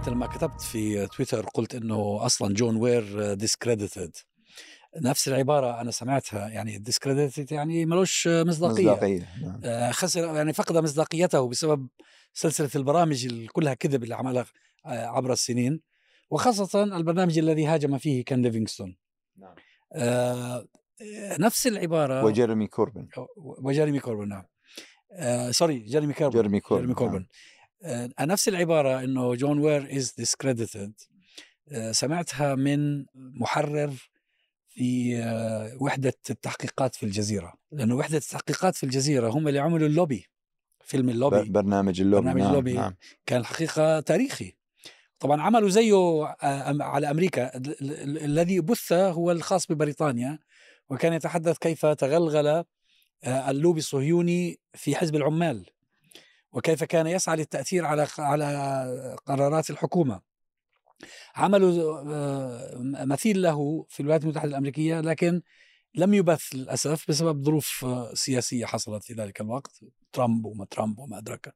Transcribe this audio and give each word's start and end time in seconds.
أنت 0.00 0.08
لما 0.08 0.26
كتبت 0.26 0.60
في 0.60 1.06
تويتر 1.06 1.46
قلت 1.46 1.74
إنه 1.74 2.26
أصلا 2.26 2.54
جون 2.54 2.76
وير 2.76 3.34
discredited 3.34 4.16
نفس 4.96 5.28
العبارة 5.28 5.80
أنا 5.80 5.90
سمعتها 5.90 6.48
يعني 6.48 6.78
discredited 6.78 7.52
يعني 7.52 7.86
ملوش 7.86 8.28
مصداقية. 8.28 8.90
مصداقية 8.90 9.28
نعم. 9.42 9.60
آه، 9.64 9.90
خسر 9.90 10.36
يعني 10.36 10.52
فقد 10.52 10.76
مصداقيته 10.76 11.48
بسبب 11.48 11.88
سلسلة 12.32 12.70
البرامج 12.76 13.46
كلها 13.46 13.74
كذب 13.74 14.02
اللي 14.02 14.14
عملها 14.14 14.46
آه، 14.86 15.06
عبر 15.06 15.32
السنين. 15.32 15.80
وخاصة 16.30 16.82
البرنامج 16.82 17.38
الذي 17.38 17.66
هاجم 17.66 17.98
فيه 17.98 18.24
كان 18.24 18.42
ليفينغستون 18.42 18.96
نعم. 19.38 19.54
آه، 19.92 20.66
نفس 21.38 21.66
العبارة. 21.66 22.24
وجيرمي 22.24 22.66
كوربن 22.66 23.08
وجيريمي 23.36 24.00
كوربن 24.00 24.28
نعم. 24.28 24.44
آه، 25.12 25.50
sorry 25.50 25.78
جيريمي 25.78 26.12
كوربن 26.12 26.36
جيرمي 26.36 26.60
كوربن 26.60 26.82
جيريمي 26.82 26.94
كوربن 26.94 27.18
آه، 27.18 27.26
نفس 28.20 28.48
العبارة 28.48 29.04
إنه 29.04 29.34
جون 29.34 29.58
وير 29.58 29.96
is 29.96 30.12
discredited 30.18 30.92
سمعتها 31.90 32.54
من 32.54 33.04
محرر 33.14 33.92
في 34.68 35.16
آه، 35.18 35.76
وحدة 35.80 36.14
التحقيقات 36.30 36.94
في 36.94 37.02
الجزيرة 37.06 37.52
لأنه 37.72 37.94
وحدة 37.96 38.16
التحقيقات 38.16 38.76
في 38.76 38.84
الجزيرة 38.84 39.28
هم 39.30 39.48
اللي 39.48 39.58
عملوا 39.58 39.88
اللوبي 39.88 40.26
فيلم 40.84 41.08
اللوبي 41.08 41.50
برنامج 41.50 42.00
اللوبي 42.00 42.22
برنامج 42.26 42.40
نعم. 42.40 42.50
اللوبي. 42.50 42.72
نعم. 42.72 42.94
كان 43.26 43.40
الحقيقة 43.40 44.00
تاريخي 44.00 44.56
طبعا 45.18 45.42
عملوا 45.42 45.68
زيه 45.68 45.94
آه، 46.24 46.82
على 46.82 47.10
ال- 47.82 48.18
الذي 48.24 48.60
بث 48.60 48.92
هو 48.92 49.30
الخاص 49.30 49.66
ببريطانيا 49.72 50.38
وكان 50.90 51.12
يتحدث 51.12 51.58
كيف 51.58 51.86
تغلغل 51.86 52.46
آه، 52.46 53.50
اللوبي 53.50 53.78
الصهيوني 53.78 54.60
في 54.74 54.96
حزب 54.96 55.16
العمال 55.16 55.66
وكيف 56.52 56.84
كان 56.84 57.06
يسعى 57.06 57.36
للتأثير 57.36 57.84
على 57.84 58.06
على 58.18 59.16
قرارات 59.26 59.70
الحكومة. 59.70 60.20
عملوا 61.36 62.00
آه، 62.06 63.04
مثيل 63.04 63.42
له 63.42 63.86
في 63.88 64.00
الولايات 64.00 64.22
المتحدة 64.24 64.48
الأمريكية 64.48 65.00
لكن 65.00 65.42
لم 65.94 66.14
يبث 66.14 66.54
للأسف 66.54 67.08
بسبب 67.08 67.44
ظروف 67.44 67.86
سياسية 68.14 68.66
حصلت 68.66 69.04
في 69.04 69.12
ذلك 69.12 69.40
الوقت 69.40 69.80
ترامب 70.12 70.44
وما 70.44 70.64
ترامب 70.64 70.98
وما 70.98 71.18
أدراك 71.18 71.54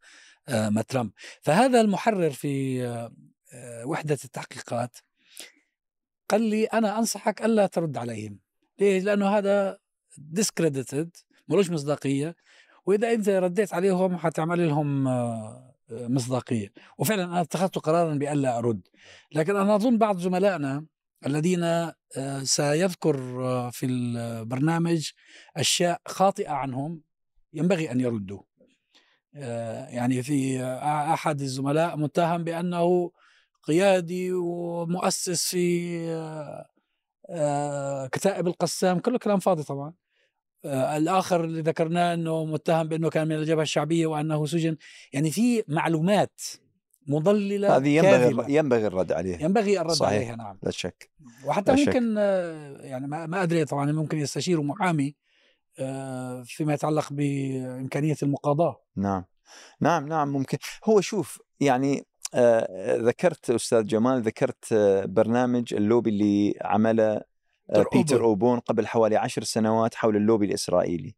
آه، 0.49 0.69
ما 0.69 0.83
ترامب. 0.83 1.11
فهذا 1.43 1.81
المحرر 1.81 2.31
في 2.31 2.85
آه، 3.53 3.87
وحدة 3.87 4.19
التحقيقات 4.25 4.97
قال 6.31 6.43
لي 6.43 6.65
أنا 6.65 6.99
أنصحك 6.99 7.43
ألا 7.43 7.67
ترد 7.67 7.97
عليهم. 7.97 8.39
ليه؟ 8.79 9.01
لأنه 9.01 9.29
هذا 9.39 9.79
ديسكريديتد 10.19 11.17
ملوش 11.49 11.71
مصداقية. 11.71 12.37
وإذا 12.87 13.13
أنت 13.13 13.29
رديت 13.29 13.75
عليهم 13.75 14.17
حتعمل 14.17 14.69
لهم 14.69 15.09
آه، 15.09 15.75
مصداقية. 15.91 16.73
وفعلا 16.99 17.25
أنا 17.25 17.41
اتخذت 17.41 17.79
قرارا 17.79 18.15
بالا 18.15 18.59
أرد. 18.59 18.89
لكن 19.33 19.57
أنا 19.57 19.75
أظن 19.75 19.99
بعض 19.99 20.19
زملائنا 20.19 20.87
الذين 21.27 21.65
آه، 21.65 21.93
سيذكر 22.43 23.45
آه، 23.45 23.71
في 23.71 23.87
البرنامج 23.87 25.11
أشياء 25.57 26.01
خاطئة 26.07 26.51
عنهم 26.51 27.03
ينبغي 27.53 27.91
أن 27.91 28.01
يردوا. 28.01 28.43
يعني 29.89 30.23
في 30.23 30.63
أحد 31.13 31.41
الزملاء 31.41 31.97
متهم 31.97 32.45
بأنه 32.45 33.11
قيادي 33.63 34.33
ومؤسس 34.33 35.49
في 35.49 36.07
كتائب 38.13 38.47
القسام 38.47 38.99
كله 38.99 39.19
كلام 39.19 39.39
فاضي 39.39 39.63
طبعا. 39.63 40.04
الآخر 40.65 41.45
اللي 41.45 41.61
ذكرناه 41.61 42.15
إنه 42.15 42.45
متهم 42.45 42.89
بإنه 42.89 43.11
كان 43.11 43.29
من 43.29 43.37
الجبهه 43.37 43.63
الشعبية 43.63 44.07
وأنه 44.07 44.47
سجن. 44.47 44.77
يعني 45.13 45.31
في 45.31 45.65
معلومات 45.69 46.41
مضللة 47.07 47.77
هذه 47.77 47.89
ينبغي 47.89 48.19
كاذبة. 48.19 48.49
ينبغي 48.49 48.87
الرد 48.87 49.13
عليها. 49.13 49.43
ينبغي 49.43 49.81
الرد 49.81 49.93
صحيح. 49.93 50.13
عليها 50.13 50.37
نعم. 50.37 50.59
لا 50.63 50.71
شك. 50.71 51.11
وحتى 51.45 51.73
لا 51.73 51.77
شك. 51.77 51.89
ممكن 51.89 52.15
آه، 52.19 52.77
يعني 52.81 53.07
ما 53.07 53.43
أدري 53.43 53.65
طبعا 53.65 53.93
ممكن 53.93 54.19
يستشيروا 54.19 54.65
محامي 54.65 55.15
آه، 55.79 56.43
فيما 56.47 56.75
يتعلق 56.75 57.13
بإمكانية 57.13 58.17
المقاضاة. 58.23 58.81
نعم. 58.97 59.25
نعم 59.81 60.09
نعم 60.09 60.29
ممكن. 60.29 60.59
هو 60.85 61.01
شوف 61.01 61.43
يعني 61.61 62.07
آه 62.35 62.97
ذكرت 62.97 63.51
أستاذ 63.51 63.87
جمال 63.87 64.23
ذكرت 64.23 64.73
آه 64.73 65.05
برنامج 65.05 65.75
اللوبي 65.75 66.11
اللي 66.11 66.55
عمله 66.63 67.05
آه 67.13 67.25
بيتر 67.69 67.89
بيتر 67.93 68.15
أوبون. 68.15 68.29
اوبون 68.29 68.59
قبل 68.59 68.87
حوالي 68.87 69.17
عشر 69.17 69.43
سنوات 69.43 69.95
حول 69.95 70.17
اللوبي 70.17 70.47
الإسرائيلي. 70.47 71.15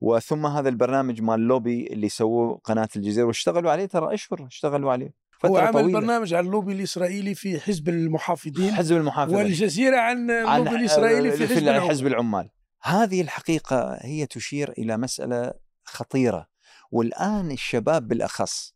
وثم 0.00 0.46
هذا 0.46 0.68
البرنامج 0.68 1.22
مال 1.22 1.34
اللوبي 1.34 1.86
اللي 1.86 2.08
سووه 2.08 2.60
قناة 2.64 2.88
الجزيرة 2.96 3.26
واشتغلوا 3.26 3.70
عليه 3.70 3.86
ترى 3.86 4.14
أشهر 4.14 4.46
اشتغلوا 4.46 4.92
عليه 4.92 5.14
هو 5.44 5.54
فتره 5.54 5.60
عمل 5.60 5.72
طويلة. 5.72 6.00
برنامج 6.00 6.34
عن 6.34 6.46
اللوبي 6.46 6.72
الإسرائيلي 6.72 7.34
في 7.34 7.60
حزب 7.60 7.88
المحافظين 7.88 8.74
حزب 8.74 8.96
المحافظه 8.96 9.36
والجزيرة 9.36 9.96
عن 9.96 10.30
عن 10.30 10.60
اللوبي 10.60 10.76
الإسرائيلي 10.76 11.30
في 11.30 11.46
حزب 11.46 11.58
العمال. 11.58 11.88
حزب 11.90 12.06
العمال 12.06 12.50
هذه 12.82 13.20
الحقيقة 13.20 13.98
هي 14.00 14.26
تشير 14.26 14.72
إلى 14.78 14.96
مسألة 14.96 15.52
خطيرة. 15.84 16.52
والآن 16.90 17.50
الشباب 17.50 18.08
بالأخص 18.08 18.74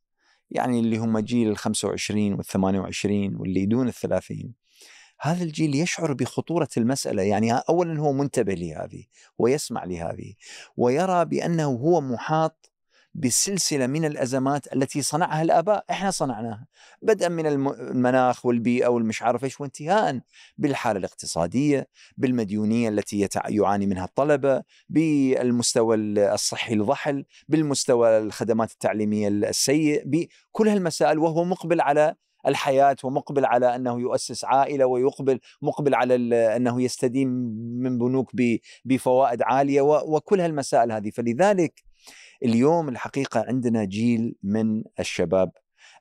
يعني 0.50 0.80
اللي 0.80 0.96
هم 0.96 1.18
جيل 1.18 1.48
ال 1.50 1.56
25 1.56 2.32
وال 2.32 2.44
28 2.44 3.36
واللي 3.36 3.66
دون 3.66 3.88
الثلاثين 3.88 4.54
هذا 5.20 5.44
الجيل 5.44 5.74
يشعر 5.74 6.12
بخطورة 6.12 6.68
المسألة 6.76 7.22
يعني 7.22 7.52
أولا 7.52 8.00
هو 8.00 8.12
منتبه 8.12 8.54
لهذه 8.54 9.04
ويسمع 9.38 9.84
لهذه 9.84 10.34
ويرى 10.76 11.24
بأنه 11.24 11.64
هو 11.64 12.00
محاط 12.00 12.72
بسلسلة 13.14 13.86
من 13.86 14.04
الأزمات 14.04 14.72
التي 14.72 15.02
صنعها 15.02 15.42
الآباء. 15.42 15.84
إحنا 15.90 16.10
صنعناها 16.10 16.66
بدءا 17.02 17.28
من 17.28 17.46
الم- 17.46 17.68
المناخ 17.68 18.46
والبيئة 18.46 18.88
والمش 18.88 19.22
عارف 19.22 19.44
إيش 19.44 19.60
وانتهاء 19.60 20.20
بالحالة 20.58 20.98
الاقتصادية 20.98 21.88
بالمديونية 22.16 22.88
التي 22.88 23.28
يعاني 23.48 23.86
منها 23.86 24.04
الطلبة 24.04 24.62
بالمستوى 24.88 25.96
الصحي 25.96 26.74
الضحل 26.74 27.24
بالمستوى 27.48 28.18
الخدمات 28.18 28.72
التعليمية 28.72 29.28
السيء 29.28 30.02
بكل 30.06 30.68
هالمسائل. 30.68 31.18
وهو 31.18 31.44
مقبل 31.44 31.80
على 31.80 32.14
الحياة 32.46 32.96
ومقبل 33.04 33.44
على 33.44 33.74
أنه 33.76 34.00
يؤسس 34.00 34.44
عائلة 34.44 34.86
ويقبل 34.86 35.40
مقبل 35.62 35.94
على 35.94 36.14
أنه 36.56 36.82
يستدين 36.82 37.28
من 37.82 37.98
بنوك 37.98 38.32
بفوائد 38.84 39.42
عالية 39.42 39.80
وكل 39.80 40.40
هالمسائل 40.40 40.92
هذه. 40.92 41.10
فلذلك 41.10 41.84
اليوم 42.44 42.88
الحقيقة 42.88 43.44
عندنا 43.48 43.84
جيل 43.84 44.34
من 44.42 44.84
الشباب 45.00 45.50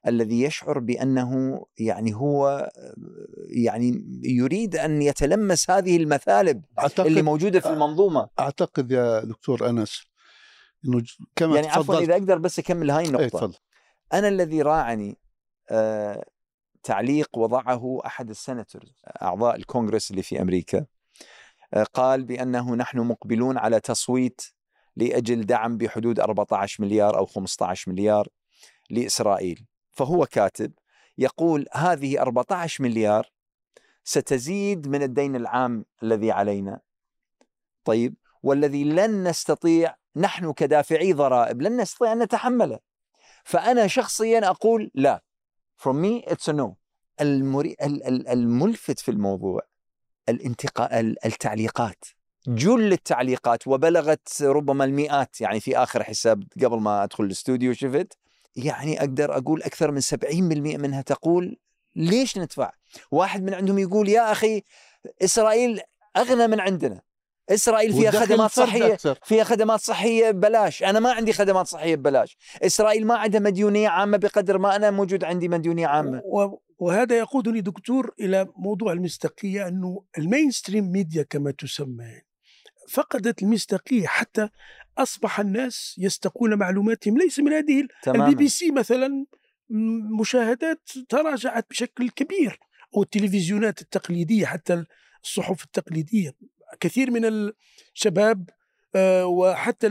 الذي 0.08 0.42
يشعر 0.42 0.80
بأنه 0.80 1.62
يعني 1.78 2.16
هو 2.16 2.70
يعني 3.50 4.06
يريد 4.24 4.76
أن 4.76 5.02
يتلمس 5.02 5.70
هذه 5.70 5.98
المثالب 5.98 6.64
أعتقد 6.80 7.06
اللي 7.06 7.22
موجودة 7.22 7.60
في 7.60 7.70
المنظومة. 7.70 8.30
أعتقد 8.40 8.92
يا 8.92 9.20
دكتور 9.20 9.70
أنس 9.70 10.06
إنه 10.86 11.04
كما 11.36 11.56
يعني 11.56 11.68
عفوا 11.68 12.00
إذا 12.00 12.14
أقدر 12.14 12.38
بس 12.38 12.60
أكمل 12.60 12.92
هاي 12.92 13.04
إيه، 13.04 13.08
النقطة 13.10 13.28
تفضل. 13.28 13.56
أنا 14.14 14.28
الذي 14.28 14.62
راعني 14.62 15.18
آه، 15.70 16.26
تعليق 16.86 17.38
وضعه 17.38 18.02
أحد 18.06 18.30
السناتورز 18.30 19.02
أعضاء 19.22 19.56
الكونغرس 19.56 20.12
اللي 20.12 20.24
في 20.24 20.42
أمريكا. 20.42 20.86
آه، 21.74 21.84
قال 21.84 22.24
بأنه 22.24 22.76
نحن 22.76 23.00
مقبلون 23.00 23.58
على 23.58 23.80
تصويت 23.80 24.42
لأجل 24.96 25.46
دعم 25.46 25.78
بحدود 25.78 26.20
14 26.20 26.84
مليار 26.84 27.18
أو 27.18 27.26
15 27.26 27.92
مليار 27.92 28.28
لإسرائيل. 28.90 29.66
فهو 29.92 30.26
كاتب 30.26 30.74
يقول 31.18 31.66
هذه 31.74 32.22
14 32.22 32.84
مليار 32.84 33.32
ستزيد 34.04 34.88
من 34.88 35.04
الدين 35.04 35.36
العام 35.36 35.86
الذي 36.04 36.32
علينا. 36.32 36.80
طيب 37.84 38.16
والذي 38.44 38.84
لن 38.84 39.28
نستطيع 39.28 39.96
نحن 40.16 40.54
كدافعي 40.54 41.14
ضرائب 41.14 41.62
لن 41.62 41.82
نستطيع 41.82 42.12
أن 42.12 42.20
نتحمله. 42.20 42.80
فأنا 43.44 43.88
شخصيا 43.88 44.50
أقول 44.50 44.92
لا. 44.94 45.25
No. 46.50 46.74
المري... 47.22 47.76
ال- 47.82 48.04
ال- 48.08 48.28
الملفت 48.28 49.00
في 49.00 49.12
الموضوع 49.12 49.62
الانتقاء 50.30 51.00
ال- 51.00 51.26
التعليقات. 51.26 52.06
جل 52.48 52.94
التعليقات 52.94 53.68
وبلغت 53.68 54.42
ربما 54.42 54.86
المئات 54.86 55.42
يعني 55.42 55.60
في 55.60 55.78
آخر 55.78 56.04
حساب 56.04 56.44
قبل 56.64 56.80
ما 56.80 57.04
أدخل 57.04 57.24
الاستوديو 57.24 57.74
شفت؟ 57.74 58.18
يعني 58.56 59.00
أقدر 59.00 59.38
أقول 59.38 59.64
أكثر 59.64 59.92
من 59.92 60.02
70% 60.02 60.78
منها 60.78 61.02
تقول 61.02 61.58
ليش 61.96 62.38
ندفع؟ 62.38 62.72
واحد 63.12 63.44
من 63.44 63.54
عندهم 63.54 63.80
يقول 63.80 64.10
يا 64.10 64.32
أخي 64.32 64.62
إسرائيل 65.22 65.82
أغنى 66.18 66.48
من 66.48 66.60
عندنا. 66.60 67.02
إسرائيل 67.50 67.94
فيها 67.94 68.12
خدمات 68.12 68.52
صحية 68.52 68.94
أكثر. 68.94 69.20
فيها 69.24 69.44
خدمات 69.44 69.80
صحية 69.80 70.32
ببلاش. 70.32 70.84
أنا 70.84 71.00
ما 71.00 71.12
عندي 71.12 71.34
خدمات 71.34 71.68
صحية 71.68 71.96
ببلاش. 71.96 72.38
إسرائيل 72.62 73.08
ما 73.08 73.16
عندها 73.16 73.40
مديونية 73.40 73.90
عامة 73.90 74.18
بقدر 74.18 74.58
ما 74.58 74.76
أنا 74.76 74.92
موجود 74.92 75.24
عندي 75.24 75.48
مديونية 75.48 75.88
عامة. 75.88 76.22
و- 76.26 76.58
وهذا 76.80 77.18
يقودني 77.18 77.62
دكتور 77.62 78.14
إلى 78.20 78.48
موضوع 78.58 78.92
المصداقية 78.94 79.68
أنه 79.68 80.04
ال 80.18 80.52
mainstream 80.52 80.92
media 80.92 81.24
كما 81.24 81.52
تسمى 81.52 82.22
فقدت 82.90 83.44
المصداقية. 83.44 84.08
حتى 84.08 84.50
أصبح 84.98 85.40
الناس 85.40 85.96
يستقون 85.98 86.54
معلوماتهم. 86.54 87.18
ليس 87.18 87.40
من 87.40 87.54
هذه 87.54 87.88
البي 88.08 88.36
بي 88.36 88.48
سي 88.50 88.72
مثلا 88.72 89.26
مشاهدات 90.20 90.90
تراجعت 91.10 91.66
بشكل 91.70 92.10
كبير 92.10 92.60
والتلفزيونات 92.92 93.82
التقليدية 93.82 94.46
حتى 94.46 94.84
الصحف 95.24 95.64
التقليدية. 95.64 96.32
كثير 96.80 97.12
من 97.12 97.52
الشباب 97.94 98.50
آه، 98.96 99.26
وحتى 99.26 99.90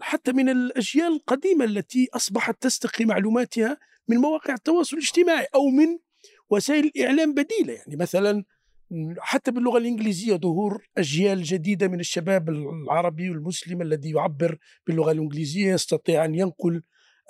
حتى 0.00 0.32
من 0.32 0.48
الأجيال 0.48 1.12
القديمة 1.12 1.64
التي 1.64 2.08
أصبحت 2.14 2.62
تستقي 2.62 3.04
معلوماتها 3.04 3.78
من 4.08 4.16
مواقع 4.16 4.54
التواصل 4.54 4.96
الاجتماعي 4.96 5.46
أو 5.54 5.66
من 5.66 5.98
وسائل 6.50 6.92
اعلام 7.00 7.34
بديلة. 7.34 7.72
يعني 7.72 7.96
مثلا 7.96 8.44
حتى 9.18 9.50
باللغة 9.50 9.78
الإنجليزية 9.78 10.36
ظهور 10.36 10.88
أجيال 10.98 11.42
جديدة 11.42 11.88
من 11.88 12.00
الشباب 12.00 12.48
العربي 12.48 13.30
والمسلم 13.30 13.82
الذي 13.82 14.10
يعبر 14.10 14.58
باللغة 14.86 15.12
الإنجليزية 15.12 15.72
يستطيع 15.72 16.24
أن 16.24 16.34
ينقل 16.34 16.82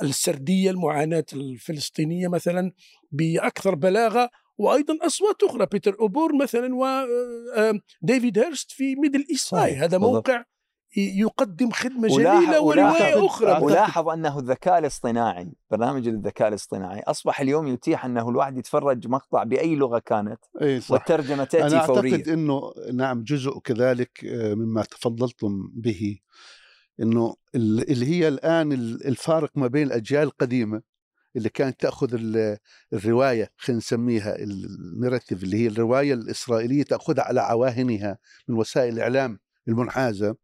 السردية 0.02 0.70
المعاناة 0.70 1.24
الفلسطينية 1.32 2.28
مثلا 2.28 2.72
بأكثر 3.12 3.74
بلاغة 3.74 4.30
وأيضا 4.58 4.98
أصوات 5.06 5.42
أخرى 5.42 5.66
بيتر 5.72 5.96
أوبورن 6.00 6.36
مثلا 6.36 6.74
وديفيد 6.74 8.38
هيرست 8.38 8.70
في 8.70 8.96
ميدل 8.96 9.24
إيست 9.30 9.54
هذا. 9.54 9.98
موقع 9.98 10.44
يقدم 10.96 11.70
خدمة 11.70 12.08
ولاحظ- 12.12 12.42
جليلة 12.42 12.60
ورواية 12.60 13.14
ولاحظ- 13.62 14.08
أنه 14.08 14.38
الذكاء 14.38 14.78
الاصطناعي 14.78 15.52
برنامج 15.70 16.08
الذكاء 16.08 16.48
الاصطناعي 16.48 17.00
أصبح 17.00 17.40
اليوم 17.40 17.66
يتيح 17.68 18.04
أنه 18.04 18.28
الواحد 18.28 18.58
يتفرج 18.58 19.08
مقطع 19.08 19.42
بأي 19.44 19.76
لغة 19.76 19.98
كانت 19.98 20.38
إي 20.62 20.80
صح. 20.80 20.90
والترجمة 20.90 21.44
تأتي 21.44 21.66
آنيا 21.76 21.82
فوريا. 21.86 22.12
اعتقد 22.12 22.28
إنه 22.28 22.72
نعم 22.92 23.22
جزء 23.22 23.58
كذلك 23.58 24.24
آه، 24.24 24.54
مما 24.54 24.82
تفضلتم 24.82 25.70
به 25.74 26.18
ال- 27.54 27.90
اللي 27.90 28.06
هي 28.06 28.28
الآن 28.28 28.72
ال- 28.72 29.06
الفارق 29.06 29.50
ما 29.54 29.66
بين 29.66 29.86
الأجيال 29.86 30.22
القديمة 30.22 30.82
اللي 31.38 31.48
كانت 31.48 31.80
تأخذ 31.80 32.14
ال- 32.14 32.58
الرواية 32.92 33.50
خلينا 33.56 33.78
نسميها 33.78 34.36
النراتيف 34.38 35.42
اللي 35.44 35.56
هي 35.56 35.66
الرواية 35.66 36.14
الإسرائيلية 36.14 36.82
تأخذها 36.82 37.24
على 37.24 37.40
عواهنها 37.40 38.18
من 38.48 38.56
وسائل 38.56 38.94
الإعلام 38.94 39.38
المنحازة. 39.68 40.36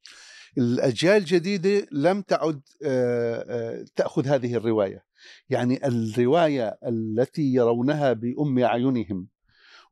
الأجيال 0.58 1.16
الجديدة 1.16 1.86
لم 1.92 2.22
تعد 2.22 2.60
آه، 2.84 3.44
آه، 3.48 3.84
تأخذ 3.96 4.26
هذه 4.26 4.54
الرواية. 4.54 5.04
يعني 5.50 5.86
الرواية 5.86 6.78
التي 6.86 7.42
يرونها 7.54 8.12
بأم 8.12 8.58
أعينهم 8.58 9.28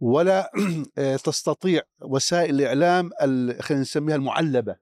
ولا 0.01 0.51
آه، 0.99 1.17
تستطيع 1.17 1.83
وسائل 2.03 2.55
الإعلام 2.55 3.11
ال- 3.23 3.63
خلينا 3.63 3.83
نسميها 3.83 4.17
المعلبة. 4.17 4.77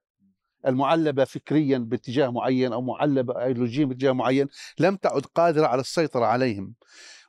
المعلبة 0.66 1.24
فكريا 1.24 1.78
باتجاه 1.78 2.30
معين 2.30 2.72
أو 2.72 2.82
معلبة 2.82 3.44
ايديولوجيا 3.44 3.84
باتجاه 3.84 4.12
معين 4.12 4.48
لم 4.78 4.96
تعد 4.96 5.22
قادرة 5.34 5.66
على 5.66 5.80
السيطرة 5.80 6.24
عليهم. 6.24 6.74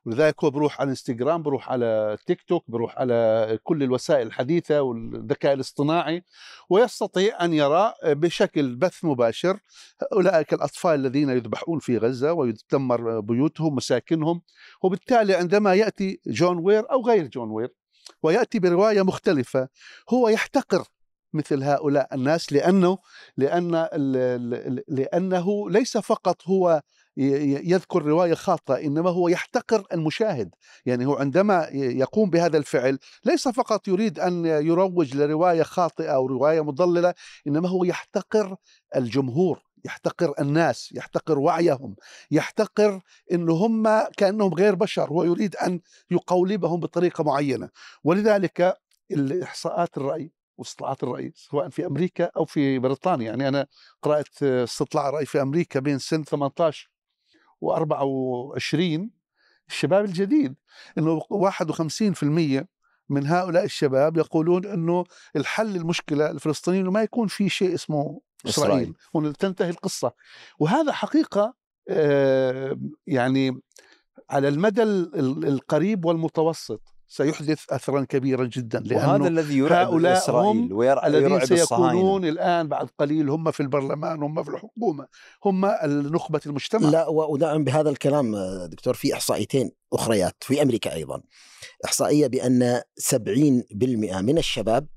ولذلك 0.06 0.44
هو 0.44 0.50
بروح 0.50 0.80
على 0.82 0.86
الانستغرام 0.86 1.44
بروح 1.44 1.72
على 1.72 2.18
تيك 2.26 2.42
توك 2.42 2.64
بروح 2.68 2.98
على 2.98 3.60
كل 3.64 3.84
الوسائل 3.84 4.28
الحديثة 4.28 4.82
والذكاء 4.82 5.54
الاصطناعي 5.54 6.24
ويستطيع 6.70 7.46
أن 7.46 7.54
يرى 7.54 7.94
بشكل 8.06 8.76
بث 8.76 9.06
مباشر 9.06 9.60
اولئك 10.14 10.54
الأطفال 10.54 11.00
الذين 11.00 11.30
يذبحون 11.30 11.80
في 11.80 11.98
غزة 11.98 12.34
ويدمر 12.34 13.20
بيوتهم 13.20 13.76
مساكنهم. 13.76 14.42
وبالتالي 14.82 15.36
عندما 15.36 15.74
يأتي 15.74 16.20
جون 16.28 16.58
وير 16.58 16.92
أو 16.92 17.06
غير 17.06 17.28
جون 17.28 17.50
وير 17.50 17.70
ويأتي 18.24 18.60
برواية 18.60 19.02
مختلفة 19.02 19.68
هو 20.10 20.30
يحتقر 20.30 20.84
مثل 21.34 21.64
هؤلاء 21.64 22.16
الناس 22.16 22.54
ال- 24.18 24.54
ال- 24.54 24.84
لأنه 24.88 25.70
ليس 25.70 25.98
فقط 25.98 26.48
هو 26.48 26.82
يذكر 27.18 28.06
رواية 28.06 28.34
خاطئة 28.34 28.86
إنما 28.86 29.10
هو 29.10 29.28
يحتقر 29.28 29.86
المشاهد. 29.94 30.50
يعني 30.86 31.06
هو 31.06 31.16
عندما 31.16 31.68
يقوم 31.74 32.30
بهذا 32.30 32.58
الفعل 32.58 33.00
ليس 33.26 33.48
فقط 33.48 33.88
يريد 33.88 34.20
أن 34.20 34.46
يروج 34.46 35.16
لرواية 35.16 35.64
خاطئة 35.64 36.10
أو 36.10 36.26
رواية 36.26 36.62
مضللة 36.62 37.14
إنما 37.48 37.70
هو 37.70 37.84
يحتقر 37.84 38.56
الجمهور 38.96 39.60
يحتقر 39.86 40.34
الناس 40.40 40.92
يحتقر 40.96 41.40
وعيهم 41.40 41.96
يحتقر 42.32 43.02
إن 43.32 43.50
هم 43.50 44.04
كأنهم 44.18 44.54
غير 44.54 44.76
بشر. 44.76 45.10
هو 45.10 45.24
يريد 45.24 45.56
أن 45.56 45.80
يقولبهم 46.12 46.80
بطريقة 46.80 47.24
معينة. 47.24 47.70
ولذلك 48.04 48.78
الإحصاءات 49.12 49.98
الرأي 49.98 50.32
واستطلاعات 50.58 51.04
الرأي 51.04 51.34
سواء 51.36 51.70
في 51.70 51.86
أمريكا 51.86 52.32
أو 52.38 52.46
في 52.46 52.80
بريطانيا. 52.80 53.26
يعني 53.26 53.48
أنا 53.48 53.68
قرأت 54.02 54.44
استطلاع 54.44 55.10
رأي 55.10 55.26
في 55.26 55.42
أمريكا 55.42 55.80
بين 55.80 56.00
سن 56.00 56.24
18 56.24 56.90
و24 57.66 59.02
الشباب 59.68 60.06
الجديد 60.06 60.56
إنه 60.98 61.20
51% 61.20 62.66
من 63.10 63.28
هؤلاء 63.28 63.64
الشباب 63.64 64.18
يقولون 64.18 64.66
إنه 64.66 65.04
الحل 65.36 65.76
المشكلة 65.76 66.32
الفلسطينيه 66.32 66.82
إنه 66.82 66.92
ما 66.92 67.04
يكون 67.04 67.28
في 67.28 67.50
شيء 67.50 67.74
اسمه 67.74 68.22
إسرائيل. 68.46 68.72
إسرائيل. 68.74 68.94
وانه 69.14 69.32
تنتهي 69.32 69.70
القصة. 69.70 70.12
وهذا 70.60 70.92
حقيقة 70.92 71.54
آه، 71.90 72.78
يعني 73.08 73.62
على 74.30 74.48
المدى 74.48 74.84
ال- 74.84 75.16
ال- 75.20 75.48
القريب 75.48 76.06
والمتوسط. 76.06 76.91
سيحدث 77.12 77.60
اثرا 77.70 78.06
كبيرا 78.10 78.46
جدا 78.46 78.84
وهذا 78.96 79.12
لأنه 79.12 79.28
الذي 79.28 79.58
يرعب 79.58 79.88
هؤلاء 79.88 80.30
ويرعب 80.72 81.16
الذين 81.16 81.46
سيكونون 81.46 82.26
الآن 82.26 82.68
بعد 82.68 82.90
قليل 82.98 83.30
هم 83.30 83.52
في 83.52 83.60
البرلمان 83.60 84.24
هم 84.24 84.44
في 84.44 84.50
الحكومة 84.50 85.08
هم 85.46 85.66
نخبه 85.86 86.40
المجتمع. 86.46 86.90
لا 86.90 87.08
وأدعم 87.08 87.64
بهذا 87.64 87.90
الكلام 87.90 88.36
دكتور 88.66 88.94
في 88.94 89.14
إحصائيتين 89.14 89.72
أخريات 89.94 90.36
في 90.40 90.62
أمريكا 90.62 90.94
أيضا. 90.94 91.22
إحصائية 91.86 92.28
بأن 92.28 92.82
70% 93.00 94.22
من 94.22 94.38
الشباب 94.38 94.88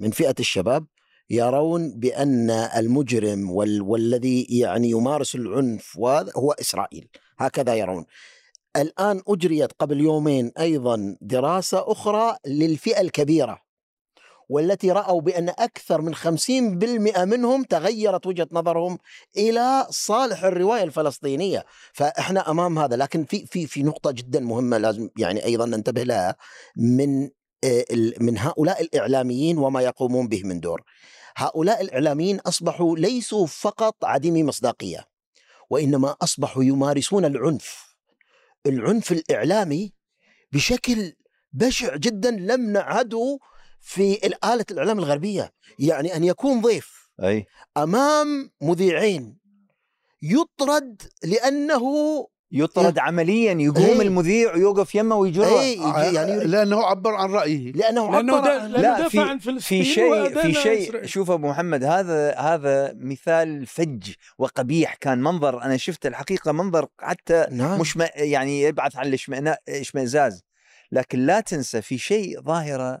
من 0.00 0.10
فئة 0.10 0.34
الشباب 0.40 0.86
يرون 1.30 1.98
بأن 1.98 2.50
المجرم 2.50 3.50
وال 3.50 3.82
والذي 3.82 4.46
يعني 4.50 4.90
يمارس 4.90 5.34
العنف 5.34 5.96
وهذا 5.96 6.32
هو 6.36 6.52
إسرائيل. 6.52 7.08
هكذا 7.38 7.74
يرون. 7.74 8.04
الآن 8.76 9.22
أجريت 9.28 9.72
قبل 9.78 10.00
يومين 10.00 10.52
أيضا 10.58 11.16
دراسة 11.20 11.92
أخرى 11.92 12.36
للفئة 12.46 13.00
الكبيرة 13.00 13.66
والتي 14.48 14.90
رأوا 14.92 15.20
بأن 15.20 15.48
أكثر 15.48 16.00
من 16.00 16.14
50% 16.14 17.18
منهم 17.18 17.62
تغيرت 17.62 18.26
وجهة 18.26 18.48
نظرهم 18.52 18.98
إلى 19.36 19.86
صالح 19.90 20.44
الرواية 20.44 20.82
الفلسطينية. 20.82 21.64
فإحنا 21.92 22.50
أمام 22.50 22.78
هذا 22.78 22.96
لكن 22.96 23.24
في 23.24 23.46
في 23.46 23.66
في 23.66 23.82
نقطة 23.82 24.10
جدا 24.10 24.40
مهمة 24.40 24.78
لازم 24.78 25.08
يعني 25.18 25.44
أيضا 25.44 25.66
ننتبه 25.66 26.02
لها 26.02 26.36
من 26.76 27.30
آه، 27.64 27.84
من 28.20 28.38
هؤلاء 28.38 28.82
الإعلاميين 28.82 29.58
وما 29.58 29.80
يقومون 29.80 30.28
به 30.28 30.42
من 30.44 30.60
دور. 30.60 30.82
هؤلاء 31.36 31.80
الإعلاميين 31.82 32.40
أصبحوا 32.40 32.96
ليسوا 32.96 33.46
فقط 33.46 34.04
عديمي 34.04 34.42
مصداقية 34.42 35.04
وإنما 35.70 36.16
أصبحوا 36.22 36.64
يمارسون 36.64 37.24
العنف 37.24 37.85
العنف 38.66 39.12
الإعلامي 39.12 39.92
بشكل 40.52 41.12
بشع 41.52 41.96
جدا 41.96 42.30
لم 42.30 42.70
نعهده 42.72 43.38
في 43.80 44.26
آلة 44.26 44.64
الإعلام 44.70 44.98
الغربية 44.98 45.52
يعني 45.78 46.16
أن 46.16 46.24
يكون 46.24 46.60
ضيف 46.60 47.10
أي. 47.22 47.46
أمام 47.76 48.50
مذيعين 48.60 49.38
يطرد 50.22 51.02
لأنه 51.24 51.82
يطرد 52.56 52.98
عمليا 52.98 53.52
يقوم 53.52 53.84
إيه. 53.84 54.02
المذيع 54.02 54.54
ويوقف 54.54 54.94
يمه 54.94 55.16
ويجره 55.16 55.60
اي 55.60 55.74
يعني 56.14 56.32
يريد- 56.32 56.46
لأنه 56.48 56.82
عبر 56.86 57.14
عن 57.14 57.30
رأيه. 57.30 57.72
لأنه 57.72 58.16
عبر 58.16 58.38
دا 58.40 58.60
عن- 58.60 58.70
لأنه 58.70 58.98
لا، 58.98 59.08
في- 59.08 59.18
عن 59.20 59.38
فلسطين 59.38 59.82
في 59.82 59.84
شيء 59.90 60.40
في 60.42 60.52
شيء. 60.54 61.06
شوف 61.06 61.30
أبو 61.30 61.48
محمد 61.48 61.84
هذا 61.84 62.34
هذا 62.34 62.92
مثال 62.96 63.66
فج 63.66 64.12
وقبيح 64.38 64.94
كان 64.94 65.22
منظر 65.22 65.62
أنا 65.62 65.76
شفت 65.76 66.06
الحقيقة 66.06 66.52
منظر 66.52 66.86
حتى 67.00 67.46
نعم. 67.50 67.80
مش 67.80 67.96
ما 67.96 68.08
يعني 68.14 68.62
يبعث 68.62 68.96
عن 68.96 69.06
الاشمئزاز 69.68 70.42
لكن 70.92 71.18
لا 71.18 71.40
تنسى 71.40 71.82
في 71.82 71.98
شيء 71.98 72.40
ظاهرة 72.42 73.00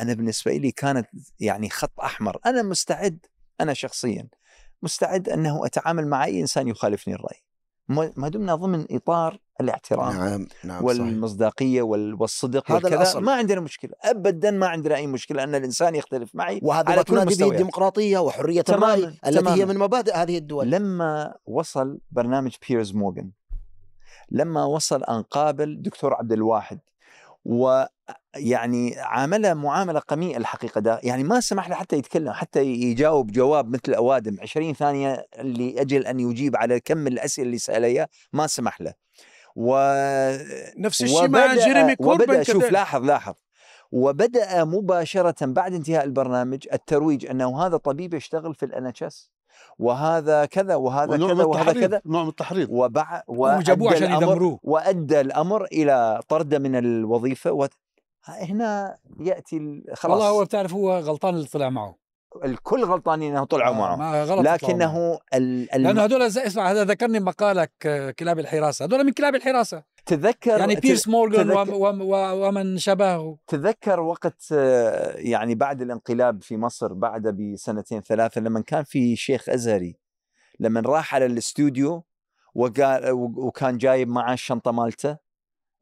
أنا 0.00 0.14
بالنسبة 0.14 0.52
لي 0.52 0.70
كانت 0.70 1.06
يعني 1.40 1.70
خط 1.70 2.00
أحمر. 2.00 2.36
أنا 2.46 2.62
مستعد 2.62 3.18
أنا 3.60 3.74
شخصيا 3.74 4.28
مستعد 4.82 5.28
أنه 5.28 5.66
أتعامل 5.66 6.06
مع 6.08 6.24
أي 6.24 6.40
إنسان 6.40 6.68
يخالفني 6.68 7.14
الرأي. 7.14 7.36
ما 7.88 8.28
دمنا 8.28 8.54
ضمن 8.54 8.86
إطار 8.90 9.38
الاحترام 9.60 10.12
نعم 10.16 10.46
نعم. 10.64 10.84
والمصداقية 10.84 11.82
وال- 11.82 12.14
والصدق 12.20 12.70
هذا 12.70 12.74
والكذا 12.74 12.96
الأصل. 12.96 13.22
ما 13.24 13.32
عندنا 13.32 13.60
مشكلة 13.60 13.90
ابدا 14.04 14.50
ما 14.50 14.66
عندنا 14.66 14.96
أي 14.96 15.06
مشكلة 15.06 15.44
أن 15.44 15.54
الإنسان 15.54 15.94
يختلف 15.94 16.34
معي 16.34 16.60
وهذا 16.62 16.86
على 16.88 16.96
ما 16.96 17.02
كل 17.02 17.14
تنادي 17.14 17.34
به. 17.44 17.50
الديمقراطية 17.50 18.18
وحرية 18.18 18.64
الرأي 18.68 19.04
التي 19.26 19.50
هي. 19.50 19.66
من 19.66 19.78
مبادئ 19.78 20.14
هذه 20.14 20.38
الدول 20.38 20.70
لما 20.70 21.34
وصل 21.46 21.98
برنامج 22.10 22.54
بيرز 22.68 22.94
مورغان 22.94 23.30
لما 24.30 24.64
وصل 24.64 25.04
أن 25.04 25.22
قابل 25.22 25.82
دكتور 25.82 26.14
عبد 26.14 26.32
الواحد 26.32 26.80
ويعني 27.44 28.94
عامله 28.98 29.54
معاملة 29.54 30.00
قميئة 30.00 30.36
الحقيقة 30.36 30.80
ده. 30.80 31.00
يعني 31.02 31.24
ما 31.24 31.40
سمح 31.40 31.68
له 31.68 31.74
حتى 31.74 31.96
يتكلم 31.96 32.32
حتى 32.32 32.64
يجاوب 32.64 33.32
جواب 33.32 33.68
مثل 33.68 33.82
الاوادم 33.88 34.36
20 34.42 34.74
ثانية 34.74 35.26
لاجل 35.42 36.06
أن 36.06 36.20
يجيب 36.20 36.56
على 36.56 36.80
كم 36.80 37.06
الأسئلة 37.06 37.46
اللي 37.46 37.58
سألها 37.58 37.88
إياه، 37.88 38.08
ما 38.32 38.46
سمح 38.46 38.80
له. 38.80 38.94
و 39.56 39.76
نفس 40.78 41.02
الشيء 41.02 41.28
مع 41.28 41.54
جيريمي 41.54 41.96
كوربن 41.96 42.22
وبدأ 42.22 42.42
شوف. 42.42 42.70
لاحظ 42.70 43.04
لاحظ. 43.04 43.34
وبدأ 43.92 44.64
مباشرة 44.64 45.46
بعد 45.46 45.74
انتهاء 45.74 46.04
البرنامج 46.04 46.68
الترويج 46.72 47.26
أنه 47.26 47.66
هذا 47.66 47.76
طبيب 47.76 48.14
يشتغل 48.14 48.54
في 48.54 48.64
الان 48.64 48.86
وهذا 49.78 50.44
كذا 50.44 50.74
وهذا 50.74 51.16
كذا 51.16 51.44
وهذا 51.44 51.70
التحريض 51.70 51.84
كذا. 51.88 52.00
نوع 52.06 52.22
من 52.22 52.28
التحريض. 52.28 52.68
وبع... 52.70 53.22
وجابوه 53.28 53.92
عشان 53.92 54.12
يدمروه. 54.12 54.58
وأدى 54.62 55.20
الأمر 55.20 55.64
إلى 55.64 56.20
طرده 56.28 56.58
من 56.58 56.76
الوظيفة 56.76 57.52
و... 57.52 57.66
هنا 58.24 58.96
يأتي 59.20 59.56
ال- 59.56 59.84
خلاص. 59.94 60.16
والله 60.16 60.28
هو 60.30 60.44
بتعرف 60.44 60.74
هو 60.74 60.98
غلطان 60.98 61.34
اللي 61.34 61.46
طلع 61.46 61.70
معه. 61.70 62.02
الكل 62.44 62.84
غلطانين 62.84 63.36
إنه 63.36 63.44
طلعوا 63.44 63.74
آه، 63.74 63.78
معه. 63.78 63.96
ما 63.96 64.24
غلط. 64.24 64.46
لكنه 64.46 65.18
ال... 65.34 65.74
ال... 65.74 65.82
لأنه 65.82 66.02
هدول 66.02 66.30
زي 66.30 66.46
اسمع 66.46 66.70
هذا 66.70 66.84
ذكرني 66.84 67.20
مقالك 67.20 67.72
آه، 67.86 68.10
كلاب 68.10 68.38
الحراسة. 68.38 68.84
هدول 68.84 69.04
من 69.04 69.12
كلاب 69.12 69.34
الحراسة. 69.34 69.82
تذكر 70.06 70.58
يعني 70.58 70.74
بيرس 70.74 71.08
مورغان 71.08 72.00
ومن 72.42 72.78
شبهه. 72.78 73.38
تذكر 73.46 74.00
وقت 74.00 74.42
آه، 74.52 75.14
يعني 75.16 75.54
بعد 75.54 75.82
الانقلاب 75.82 76.42
في 76.42 76.56
مصر 76.56 76.92
بعد 76.92 77.28
بسنتين 77.28 78.00
ثلاثة 78.00 78.40
لما 78.40 78.60
كان 78.60 78.84
في 78.84 79.16
شيخ 79.16 79.48
أزهري 79.48 79.96
لما 80.60 80.80
راح 80.80 81.14
على 81.14 81.26
الاستوديو 81.26 82.04
وقال 82.54 83.10
وكان 83.36 83.78
جايب 83.78 84.08
معه 84.08 84.32
الشنطة 84.32 84.72
مالته 84.72 85.16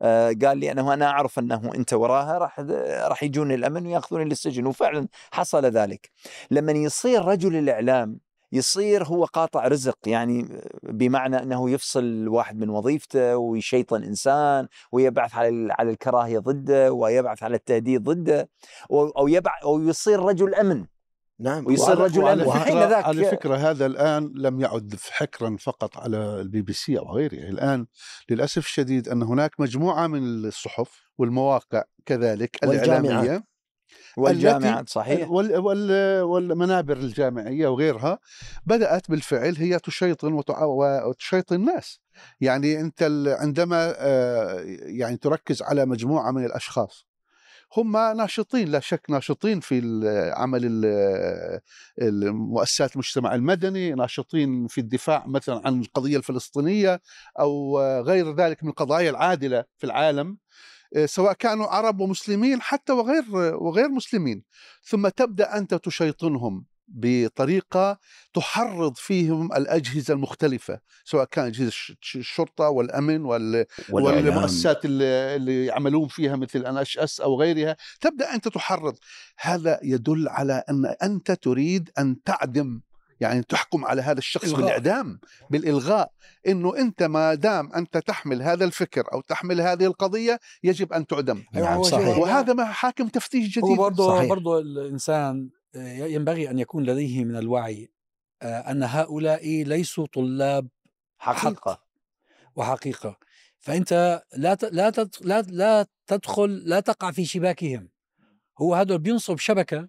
آه، 0.02 0.34
قال 0.44 0.58
لي 0.58 0.72
انه 0.72 0.94
أنا 0.94 1.06
أعرف 1.06 1.38
أنه 1.38 1.74
أنت 1.74 1.92
وراها 1.92 2.38
راح 2.38 2.60
راح 3.08 3.22
يجون 3.22 3.52
الأمن 3.52 3.86
ويأخذوني 3.86 4.24
للسجن. 4.24 4.66
وفعلا 4.66 5.08
حصل 5.32 5.64
ذلك. 5.64 6.10
لما 6.50 6.72
يصير 6.72 7.24
رجل 7.24 7.56
الإعلام 7.56 8.20
يصير 8.52 9.04
هو 9.04 9.24
قاطع 9.24 9.68
رزق 9.68 9.98
يعني 10.06 10.62
بمعنى 10.82 11.42
أنه 11.42 11.70
يفصل 11.70 12.28
واحد 12.28 12.58
من 12.58 12.70
وظيفته 12.70 13.36
ويشيطن 13.36 14.02
إنسان 14.02 14.68
ويبعث 14.92 15.34
على 15.34 15.68
على 15.78 15.90
الكراهية 15.90 16.38
ضده 16.38 16.92
ويبعث 16.92 17.42
على 17.42 17.56
التهديد 17.56 18.02
ضده 18.02 18.48
أو 18.90 19.28
يبعث 19.28 19.62
أو 19.62 19.80
يصير 19.80 20.20
رجل 20.20 20.54
أمن 20.54 20.86
نعم 21.40 21.66
ويصير 21.66 21.98
رجل 21.98 22.28
أمن. 22.28 22.44
في 22.44 22.58
حين 22.58 22.78
ذاك 22.78 23.04
على 23.04 23.24
فكرة 23.24 23.56
هذا 23.56 23.86
الآن 23.86 24.32
لم 24.36 24.60
يعد 24.60 24.94
حكرا 25.10 25.56
فقط 25.60 25.98
على 25.98 26.16
البي 26.16 26.62
بي 26.62 26.72
سي 26.72 26.98
أو 26.98 27.12
غيره 27.12 27.32
الآن 27.34 27.86
للأسف 28.30 28.64
الشديد 28.66 29.08
أن 29.08 29.22
هناك 29.22 29.60
مجموعة 29.60 30.06
من 30.06 30.18
الصحف 30.22 31.02
والمواقع 31.18 31.82
كذلك. 32.06 32.64
الإعلامية 32.64 33.49
والجامعات 34.16 34.88
صحيح. 34.88 35.30
وال 35.30 35.56
وال 35.58 36.22
والمنابر 36.22 36.96
الجامعية 36.96 37.68
وغيرها 37.68 38.18
بدأت 38.66 39.10
بالفعل 39.10 39.56
هي 39.56 39.78
تشيطن 39.78 40.42
وتشيطن 41.06 41.54
الناس. 41.56 42.00
يعني 42.40 42.92
ال- 43.02 43.28
عندما 43.28 43.94
آه، 43.98 44.60
يعني 44.86 45.16
تركز 45.16 45.62
على 45.62 45.86
مجموعة 45.86 46.30
من 46.30 46.44
الأشخاص 46.44 47.06
هم 47.76 47.92
ناشطين 47.92 48.68
لا 48.68 48.80
شك 48.80 49.06
ناشطين 49.10 49.60
في 49.60 49.80
عمل 50.36 50.60
ال- 50.64 51.60
المؤسسات 52.02 52.92
المجتمع 52.92 53.34
المدني 53.34 53.92
ناشطين 53.92 54.66
في 54.66 54.78
الدفاع 54.80 55.26
مثلا 55.26 55.62
عن 55.66 55.80
القضية 55.80 56.16
الفلسطينية 56.16 57.00
أو 57.40 57.80
غير 58.00 58.34
ذلك 58.34 58.64
من 58.64 58.70
القضايا 58.70 59.10
العادلة 59.10 59.64
في 59.78 59.84
العالم. 59.84 60.38
سواء 61.04 61.32
كانوا 61.32 61.66
عرب 61.66 62.00
ومسلمين 62.00 62.62
حتى 62.62 62.92
وغير 62.92 63.24
وغير 63.56 63.88
مسلمين. 63.88 64.42
ثم 64.84 65.08
تبدأ 65.08 65.58
أنت 65.58 65.74
تشيطنهم 65.74 66.64
بطريقة 66.92 67.98
تحرض 68.34 68.96
فيهم 68.96 69.52
الأجهزة 69.52 70.14
المختلفة 70.14 70.80
سواء 71.04 71.24
كان 71.24 71.44
أجهزة 71.44 71.68
الش- 71.68 71.92
الش- 72.02 72.16
الشرطة 72.16 72.68
والأمن 72.68 73.24
وال. 73.24 73.64
والمؤسسات 73.90 74.84
اللي, 74.84 75.36
اللي 75.36 75.66
يعملون 75.66 76.08
فيها 76.08 76.36
مثل 76.36 76.66
ان 76.66 76.76
اش 76.76 76.98
اس 76.98 77.20
أو 77.20 77.40
غيرها. 77.40 77.76
تبدأ 78.00 78.34
أنت 78.34 78.48
تحرض. 78.48 78.96
هذا 79.40 79.80
يدل 79.82 80.28
على 80.28 80.64
أن 80.70 80.86
أنت 81.02 81.32
تريد 81.32 81.90
أن 81.98 82.22
تعدم 82.24 82.80
يعني 83.20 83.42
تحكم 83.42 83.84
على 83.84 84.02
هذا 84.02 84.18
الشخص 84.18 84.44
إلغاء. 84.44 84.60
بالإعدام 84.60 85.20
بالإلغاء. 85.50 86.12
إنه 86.48 86.76
أنت 86.76 87.02
ما 87.02 87.34
دام 87.34 87.72
أنت 87.72 87.98
تحمل 87.98 88.42
هذا 88.42 88.64
الفكر 88.64 89.12
أو 89.12 89.20
تحمل 89.20 89.60
هذه 89.60 89.84
القضية 89.86 90.40
يجب 90.62 90.92
أن 90.92 91.06
تعدم. 91.06 91.44
نعم، 91.54 91.82
صحيح. 91.82 92.18
وهذا 92.18 92.52
ما 92.52 92.64
حاكم 92.64 93.08
تفتيش 93.08 93.58
جديد. 93.58 93.76
برضه 93.78 94.16
صحيح. 94.16 94.28
برضه 94.28 94.58
الإنسان 94.58 95.50
آه، 95.74 96.04
ينبغي 96.06 96.50
أن 96.50 96.58
يكون 96.58 96.84
لديه 96.84 97.24
من 97.24 97.36
الوعي 97.36 97.90
آه، 98.42 98.70
أن 98.70 98.82
هؤلاء 98.82 99.62
ليسوا 99.64 100.06
طلاب 100.06 100.68
حقيقة. 101.18 101.82
وحقيقة. 102.56 103.16
فأنت 103.58 104.22
لا 104.36 104.54
ت- 104.54 104.64
لا 104.64 104.90
لا 105.20 105.42
لا 105.42 105.86
تدخل 106.06 106.50
لا 106.50 106.80
تقع 106.80 107.10
في 107.10 107.24
شباكهم. 107.24 107.88
هو 108.58 108.74
هذا 108.74 108.96
بينصب 108.96 109.38
شبكة 109.38 109.88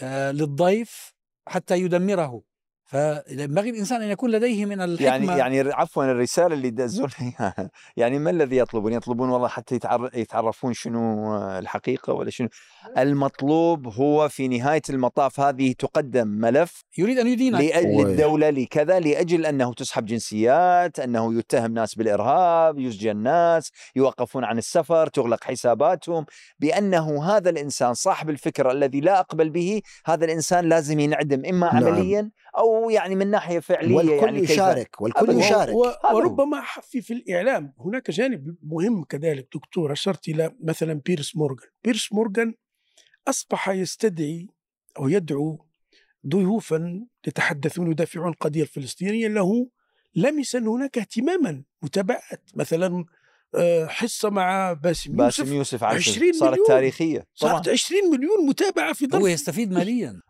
آه، 0.00 0.30
للضيف 0.30 1.14
حتى 1.48 1.78
يدمره. 1.78 2.42
فينبغي 2.90 3.70
الإنسان 3.70 4.02
أن 4.02 4.08
يكون 4.10 4.30
لديه 4.30 4.64
من 4.66 4.80
الحكمة. 4.80 5.06
يعني 5.06 5.26
يعني 5.26 5.72
عفوا 5.72 6.04
الرسالة 6.04 6.54
اللي 6.54 6.70
دزون 6.70 7.08
إياها، 7.20 7.70
يعني 7.96 8.18
ما 8.18 8.30
الذي 8.30 8.56
يطلبون؟ 8.56 8.92
يطلبون 8.92 9.28
والله 9.30 9.48
حتى 9.48 9.74
يتعر- 9.74 10.10
يتعرفون 10.14 10.72
شنو 10.72 11.36
الحقيقة 11.58 12.12
ولا 12.12 12.30
شنو. 12.30 12.48
المطلوب 12.98 13.86
هو 13.86 14.28
في 14.28 14.48
نهاية 14.48 14.82
المطاف 14.90 15.40
هذه 15.40 15.72
تقدم 15.78 16.28
ملف 16.28 16.84
يريد 16.98 17.18
أن 17.18 17.26
يدينك. 17.26 17.76
الدولة 17.76 18.50
لكذا 18.50 19.00
لأجل 19.00 19.46
أنه 19.46 19.74
تسحب 19.74 20.04
جنسيات 20.06 21.00
أنه 21.00 21.34
يتهم 21.38 21.74
ناس 21.74 21.94
بالإرهاب 21.94 22.78
يسجن 22.78 23.16
ناس 23.16 23.70
يوقفون 23.96 24.44
عن 24.44 24.58
السفر 24.58 25.06
تغلق 25.06 25.44
حساباتهم. 25.44 26.26
بأنه 26.58 27.24
هذا 27.36 27.50
الإنسان 27.50 27.94
صاحب 27.94 28.30
الفكر 28.30 28.70
الذي 28.70 29.00
لا 29.00 29.20
أقبل 29.20 29.50
به 29.50 29.82
هذا 30.06 30.24
الإنسان 30.24 30.68
لازم 30.68 31.00
ينعدم 31.00 31.42
إما 31.44 31.74
نعم. 31.74 32.30
أو 32.58 32.90
يعني 32.90 33.14
من 33.14 33.30
ناحية 33.30 33.58
فعلية 33.58 33.94
والكل 33.96 34.12
يعني 34.24 34.40
كيف 34.40 34.50
يشارك 34.50 35.00
والكل. 35.00 35.30
يشارك. 35.38 35.74
و- 35.74 35.84
هو. 35.84 36.16
وربما 36.16 36.60
حفي 36.60 37.00
في 37.02 37.12
الإعلام 37.12 37.74
هناك 37.78 38.10
جانب 38.10 38.56
مهم 38.62 39.04
كذلك 39.04 39.48
دكتور 39.54 39.92
أشرت 39.92 40.28
إلى 40.28 40.54
مثلا 40.64 41.00
بيرس 41.06 41.36
مورغان. 41.36 41.68
بيرس 41.84 42.12
مورغان 42.12 42.54
أصبح 43.28 43.68
يستدعي 43.68 44.48
أو 44.98 45.08
يدعو 45.08 45.66
ضيوفا 46.26 47.06
يتحدثون 47.26 47.88
ويدافعون 47.88 48.26
عن 48.26 48.32
القضية 48.32 48.62
الفلسطينية. 48.62 49.28
له 49.28 49.68
لمسا 50.14 50.58
هناك 50.58 50.98
اهتماما 50.98 51.62
متابعة 51.82 52.20
مثلا 52.54 53.04
آه، 53.54 53.86
حصة 53.86 54.30
مع 54.30 54.72
باسم 54.72 55.16
باسم 55.16 55.42
يوسف. 55.42 55.52
يوسف 55.54 55.84
عاشر 55.84 56.10
20 56.12 56.32
صارت 56.32 56.52
مليون. 56.52 56.66
تاريخية. 56.68 57.26
طبعا. 57.40 57.52
صارت 57.52 57.68
20 57.68 58.10
مليون 58.10 58.46
متابعة 58.46 58.92
في 58.92 59.04
هو 59.04 59.08
ظرف 59.08 59.24
يستفيد 59.28 59.72
ماليا. 59.72 60.20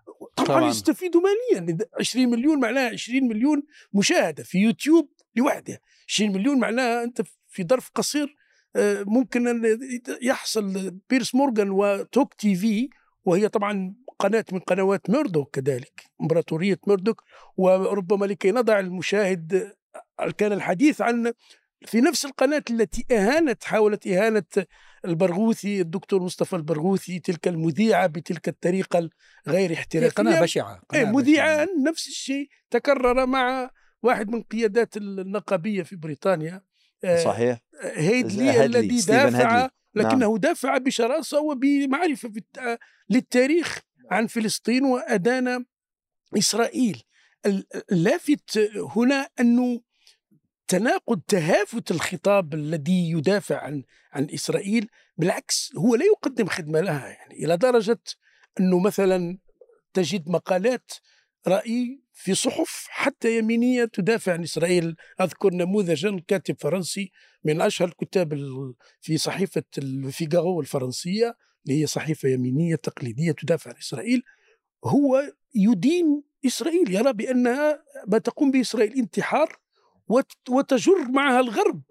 طبعا, 0.44 0.58
طبعاً. 0.58 0.70
يستفيدوا 0.70 1.20
ماليا 1.20 1.78
20 2.00 2.30
مليون 2.30 2.60
معناها 2.60 2.88
20 2.90 3.28
مليون 3.28 3.62
مشاهدة 3.94 4.42
في 4.42 4.58
يوتيوب 4.58 5.08
لوحده 5.36 5.80
20 6.08 6.32
مليون 6.32 6.58
معناها 6.58 7.04
أنت 7.04 7.22
في 7.48 7.64
ظرف 7.64 7.90
قصير 7.94 8.36
آه، 8.76 9.02
ممكن 9.06 9.48
أن 9.48 9.78
يحصل 10.22 10.90
بيرس 11.10 11.34
مورغان 11.34 11.70
وتوك 11.70 12.34
تي 12.34 12.54
في 12.54 12.88
وهي 13.24 13.48
طبعا 13.48 13.94
قناة 14.18 14.44
من 14.52 14.58
قنوات 14.58 15.10
ميردوك 15.10 15.54
كذلك 15.60 16.02
إمبراطورية 16.20 16.78
ميردوك 16.86 17.22
وربما 17.56 18.26
لكي 18.26 18.50
نضع 18.50 18.78
المشاهد 18.80 19.72
آه، 20.20 20.30
كان 20.30 20.52
الحديث 20.52 21.00
عن 21.00 21.32
في 21.86 22.00
نفس 22.00 22.24
القناة 22.24 22.62
التي 22.70 23.04
أهانت 23.10 23.64
حاولت 23.64 24.06
إهانة 24.06 24.42
البرغوثي 25.04 25.80
الدكتور 25.80 26.22
مصطفى 26.22 26.56
البرغوثي 26.56 27.18
تلك 27.18 27.48
المذيعة 27.48 28.06
بتلك 28.06 28.48
الطريقة 28.48 29.10
الغير 29.46 29.70
هي 29.70 29.74
احترافية 29.74 30.08
قناة 30.08 30.40
بشعة 30.42 30.82
إيه 30.94 31.00
قناة 31.02 31.12
مذيعا 31.12 31.64
بشعة. 31.64 31.74
نفس 31.88 32.08
الشيء 32.08 32.48
تكرر 32.70 33.26
مع 33.26 33.70
واحد 34.02 34.28
من 34.30 34.42
قيادات 34.42 34.96
النقابية 34.96 35.82
في 35.82 35.96
بريطانيا 35.96 36.62
آه، 37.04 37.24
صحيح 37.24 37.58
هيدلي 37.82 38.50
هيدلي، 38.50 38.64
الذي 38.66 39.00
دافع 39.00 39.56
هيدلي. 39.56 39.70
لكنه 39.94 40.38
دافع 40.38 40.78
بشراسة 40.78 41.40
وبمعرفة 41.40 42.28
بالت- 42.28 42.78
للتاريخ 43.10 43.78
عن 44.10 44.26
فلسطين 44.26 44.84
وأدان 44.84 45.64
إسرائيل 46.38 47.02
ال- 47.46 47.66
اللافت 47.92 48.58
هنا 48.96 49.28
أنه 49.40 49.80
تناقض 50.70 51.20
تهافت 51.28 51.90
الخطاب 51.90 52.54
الذي 52.54 53.10
يدافع 53.10 53.56
عن 53.60 53.82
عن 54.12 54.28
إسرائيل 54.34 54.88
بالعكس 55.16 55.70
هو 55.76 55.94
لا 55.94 56.04
يقدم 56.04 56.46
خدمة 56.46 56.80
لها 56.80 57.08
يعني 57.08 57.44
إلى 57.44 57.56
درجة 57.56 57.98
أنه 58.60 58.78
مثلا 58.78 59.38
تجد 59.94 60.28
مقالات 60.28 60.92
رأي 61.48 62.02
في 62.12 62.34
صحف 62.34 62.86
حتى 62.88 63.38
يمينية 63.38 63.84
تدافع 63.84 64.32
عن 64.32 64.42
إسرائيل. 64.42 64.96
أذكر 65.20 65.54
نموذجا 65.54 66.20
كاتب 66.28 66.56
فرنسي 66.60 67.10
من 67.44 67.60
أشهر 67.60 67.88
الكتاب 67.88 68.32
ال- 68.32 68.74
في 69.00 69.18
صحيفة 69.18 69.62
الفيغارو 69.78 70.60
الفرنسية 70.60 71.36
اللي 71.66 71.82
هي 71.82 71.86
صحيفة 71.86 72.28
يمينية 72.28 72.74
تقليدية 72.76 73.32
تدافع 73.32 73.70
عن 73.70 73.76
إسرائيل. 73.76 74.22
هو 74.84 75.32
يدين 75.54 76.22
إسرائيل 76.46 76.94
يرى 76.94 77.12
بأنها 77.12 77.82
ما 78.06 78.18
تقوم 78.18 78.50
به 78.50 78.60
اسرائيل 78.60 78.92
انتحار 78.98 79.56
وتجر 80.48 81.08
معها 81.08 81.40
الغرب 81.40 81.82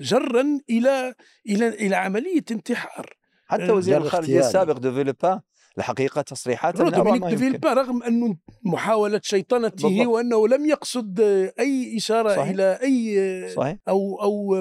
جرا 0.00 0.60
إلى 0.70 1.14
إلى 1.48 1.68
إلى 1.68 1.96
عملية 1.96 2.44
انتحار 2.50 3.16
حتى 3.46 3.70
وزير 3.70 3.98
جر 3.98 4.04
الخارجية. 4.04 4.38
السابق 4.38 4.78
دوفيلبان 4.78 5.40
الحقيقة 5.78 6.24
أروع 6.80 6.88
دومينيك 6.88 7.64
رغم 7.64 8.02
انه 8.02 8.36
محاولة 8.64 9.20
شيطنته 9.22 9.88
بالضبط. 9.88 10.06
وأنه 10.06 10.48
لم 10.48 10.66
يقصد 10.66 11.20
أي 11.58 11.96
إشارة 11.96 12.36
صحيح. 12.36 12.48
إلى 12.48 12.78
أي 12.82 13.48
صحيح 13.48 13.78
أو 13.88 14.22
أو 14.22 14.54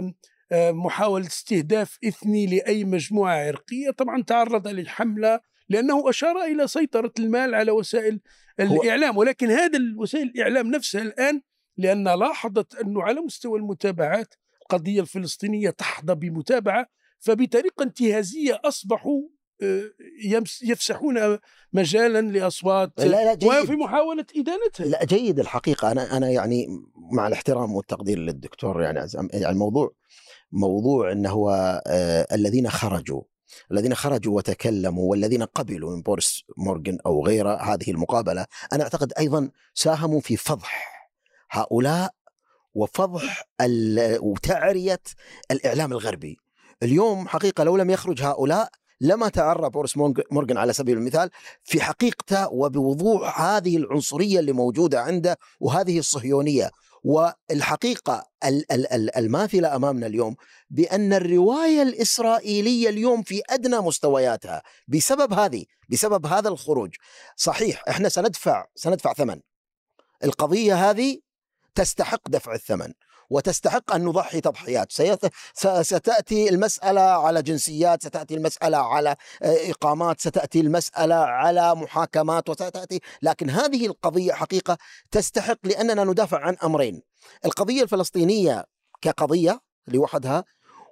آه، 0.51 0.71
محاولة 0.71 1.27
استهداف 1.27 1.97
إثني 2.07 2.45
لأي 2.45 2.83
مجموعة 2.83 3.47
عرقية 3.47 3.91
طبعا 3.91 4.23
تعرض 4.23 4.67
للحملة 4.67 5.39
لأنه 5.69 6.09
أشار 6.09 6.43
إلى 6.43 6.67
سيطرة 6.67 7.11
المال 7.19 7.55
على 7.55 7.71
وسائل 7.71 8.19
الإعلام 8.59 9.17
ولكن 9.17 9.51
هذا 9.51 9.79
وسائل 9.97 10.27
الإعلام 10.35 10.67
نفسها 10.67 11.01
الآن 11.01 11.41
لأن 11.77 12.03
لاحظت 12.03 12.75
أنه 12.75 13.03
على 13.03 13.21
مستوى 13.21 13.59
المتابعات 13.59 14.35
القضية 14.61 15.01
الفلسطينية 15.01 15.69
تحظى 15.69 16.15
بمتابعة 16.15 16.87
فبطريقة 17.19 17.83
انتهازية 17.83 18.61
أصبحوا 18.65 19.21
آه، 19.61 19.83
يفسحون 20.63 21.39
مجالا 21.73 22.21
لأصوات 22.21 22.91
لا 22.97 23.05
لا 23.05 23.31
وفي 23.31 23.67
جيد 23.67 23.79
محاولة 23.79 24.25
إدانتها. 24.37 24.85
لا 24.85 25.05
جيد 25.05 25.39
الحقيقة. 25.39 25.91
أنا 25.91 26.17
أنا 26.17 26.29
يعني 26.29 26.67
مع 27.11 27.27
الاحترام 27.27 27.75
والتقدير 27.75 28.19
للدكتور 28.19 28.81
يعني 28.81 28.99
يعني 29.33 29.49
الموضوع 29.49 29.95
موضوع 30.51 31.11
إنه 31.11 31.29
هو 31.29 31.81
آه 31.87 32.27
الذين 32.31 32.69
خرجوا 32.69 33.21
الذين 33.71 33.95
خرجوا 33.95 34.37
وتكلموا 34.37 35.11
والذين 35.11 35.43
قبلوا 35.43 35.95
من 35.95 36.01
بوريس 36.01 36.43
مورغان 36.57 36.97
أو 37.05 37.25
غيره 37.25 37.55
هذه 37.55 37.91
المقابلة 37.91 38.45
أنا 38.73 38.83
أعتقد 38.83 39.13
أيضا 39.19 39.49
ساهموا 39.73 40.19
في 40.19 40.37
فضح 40.37 40.94
هؤلاء 41.51 42.11
وفضح 42.73 43.43
ال- 43.61 44.17
وتعرية 44.21 45.01
الإعلام 45.51 45.91
الغربي. 45.91 46.37
اليوم 46.83 47.27
حقيقة 47.27 47.63
لو 47.63 47.77
لم 47.77 47.89
يخرج 47.89 48.21
هؤلاء 48.23 48.69
لما 49.01 49.29
تعرى 49.29 49.69
بيرس 49.69 49.97
مورغ- 49.97 50.23
مورغان 50.31 50.57
على 50.57 50.73
سبيل 50.73 50.97
المثال 50.97 51.29
في 51.63 51.81
حقيقته 51.81 52.49
وبوضوح 52.49 53.41
هذه 53.41 53.77
العنصرية 53.77 54.39
اللي 54.39 54.51
موجودة 54.51 55.01
عنده 55.01 55.37
وهذه 55.59 55.99
الصهيونية. 55.99 56.71
والحقيقة 57.03 58.25
ال- 58.45 58.71
ال- 58.71 58.93
ال- 58.93 59.17
الماثلة 59.17 59.75
أمامنا 59.75 60.07
اليوم 60.07 60.35
بأن 60.69 61.13
الرواية 61.13 61.81
الإسرائيلية 61.81 62.89
اليوم 62.89 63.23
في 63.23 63.41
أدنى 63.49 63.79
مستوياتها 63.79 64.61
بسبب 64.87 65.33
هذه 65.33 65.65
بسبب 65.89 66.25
هذا 66.25 66.49
الخروج. 66.49 66.95
صحيح 67.35 67.83
إحنا 67.89 68.09
سندفع 68.09 68.65
سندفع 68.75 69.13
ثمن. 69.13 69.39
القضية 70.23 70.89
هذه 70.89 71.19
تستحق 71.75 72.29
دفع 72.29 72.53
الثمن 72.53 72.93
وتستحق 73.29 73.93
أن 73.95 74.05
نضحي 74.05 74.41
تضحيات. 74.41 74.91
سيت... 74.91 75.25
س- 75.53 75.67
ستاتي 75.81 76.49
المسألة 76.49 77.01
على 77.01 77.41
جنسيات 77.41 78.03
ستأتي 78.03 78.33
المسألة 78.35 78.77
على 78.77 79.15
آه، 79.43 79.71
إقامات 79.71 80.21
ستأتي 80.21 80.59
المسألة 80.59 81.15
على 81.15 81.75
محاكمات 81.75 82.49
وستأتي 82.49 82.99
لكن 83.21 83.49
هذه 83.49 83.85
القضية 83.85 84.33
حقيقة 84.33 84.77
تستحق 85.11 85.57
لأننا 85.63 86.03
ندافع 86.03 86.39
عن 86.39 86.57
أمرين. 86.63 87.01
القضية 87.45 87.83
الفلسطينية 87.83 88.65
كقضية 89.01 89.61
لوحدها 89.87 90.43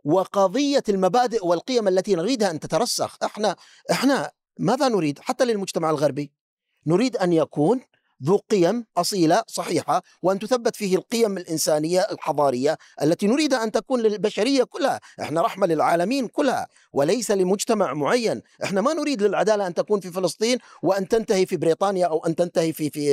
وقضية 0.05 0.83
المبادئ 0.89 1.45
والقيم 1.45 1.87
التي 1.87 2.15
نريدها 2.15 2.51
أن 2.51 2.59
تترسخ. 2.59 3.17
إحنا 3.23 3.55
إحنا 3.91 4.31
ماذا 4.59 4.87
نريد؟ 4.87 5.19
حتى 5.19 5.45
للمجتمع 5.45 5.89
الغربي 5.89 6.31
نريد 6.87 7.17
أن 7.17 7.33
يكون 7.33 7.81
ذو 8.25 8.38
قيم 8.51 8.86
أصيلة 8.98 9.44
صحيحة 9.48 10.03
وأن 10.22 10.39
تثبت 10.39 10.75
فيه 10.75 10.96
القيم 10.96 11.38
الإنسانية 11.38 12.01
الحضارية 12.12 12.77
التي 13.01 13.27
نريد 13.27 13.53
أن 13.53 13.72
تكون 13.72 14.00
للبشرية 14.01 14.63
كلها، 14.63 15.00
إحنا 15.22 15.42
رحمة 15.42 15.68
للعالمين 15.68 16.27
كلها 16.27 16.68
وليس 16.94 17.31
لمجتمع 17.31 17.94
معين، 17.94 18.42
إحنا 18.64 18.81
ما 18.81 18.94
نريد 18.94 19.24
للعدالة 19.24 19.68
أن 19.68 19.74
تكون 19.74 20.00
في 20.00 20.12
فلسطين 20.12 20.57
وأن 20.83 21.07
تنتهي 21.07 21.46
في 21.46 21.57
بريطانيا 21.57 22.07
أو 22.07 22.25
أن 22.25 22.36
تنتهي 22.36 22.74
في 22.74 22.90
في 22.90 23.03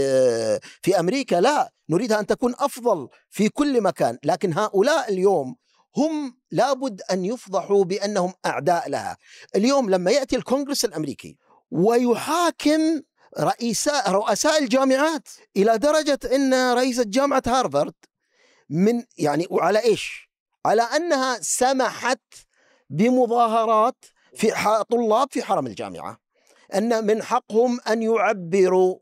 في 0.83 1.01
أمريكا، 1.01 1.37
لا، 1.37 1.73
نريدها 1.91 2.21
أن 2.21 2.27
تكون 2.27 2.55
أفضل 2.59 3.09
في 3.31 3.49
كل 3.49 3.81
مكان، 3.81 4.19
لكن 4.25 4.53
هؤلاء 4.53 5.13
اليوم 5.13 5.57
هم 5.97 6.37
لابد 6.51 7.03
أن 7.11 7.25
يفضحوا 7.25 7.85
بأنهم 7.85 8.33
أعداء 8.47 8.89
لها. 8.89 9.17
اليوم 9.57 9.91
لما 9.91 10.11
يأتي 10.11 10.37
الكونغرس 10.37 10.85
الأمريكي 10.85 11.37
ويحاكم 11.71 13.01
رئيساء 13.39 14.11
رؤساء 14.11 14.63
الجامعات 14.63 15.29
إلى 15.57 15.79
درجة 15.79 16.19
إن 16.35 16.73
رئيسه 16.73 17.05
جامعة 17.07 17.43
هارفارد 17.47 17.95
من 18.71 19.05
يعني 19.19 19.47
وعلى 19.51 19.85
إيش؟ 19.85 20.31
على 20.67 20.83
أنها 20.83 21.39
سمحت 21.41 22.21
بمظاهرات 22.91 24.05
في 24.35 24.53
طلاب 24.91 25.29
في 25.31 25.43
حرم 25.43 25.67
الجامعة 25.67 26.21
أن 26.75 27.07
من 27.07 27.23
حقهم 27.23 27.81
أن 27.81 28.03
يعبروا 28.03 28.99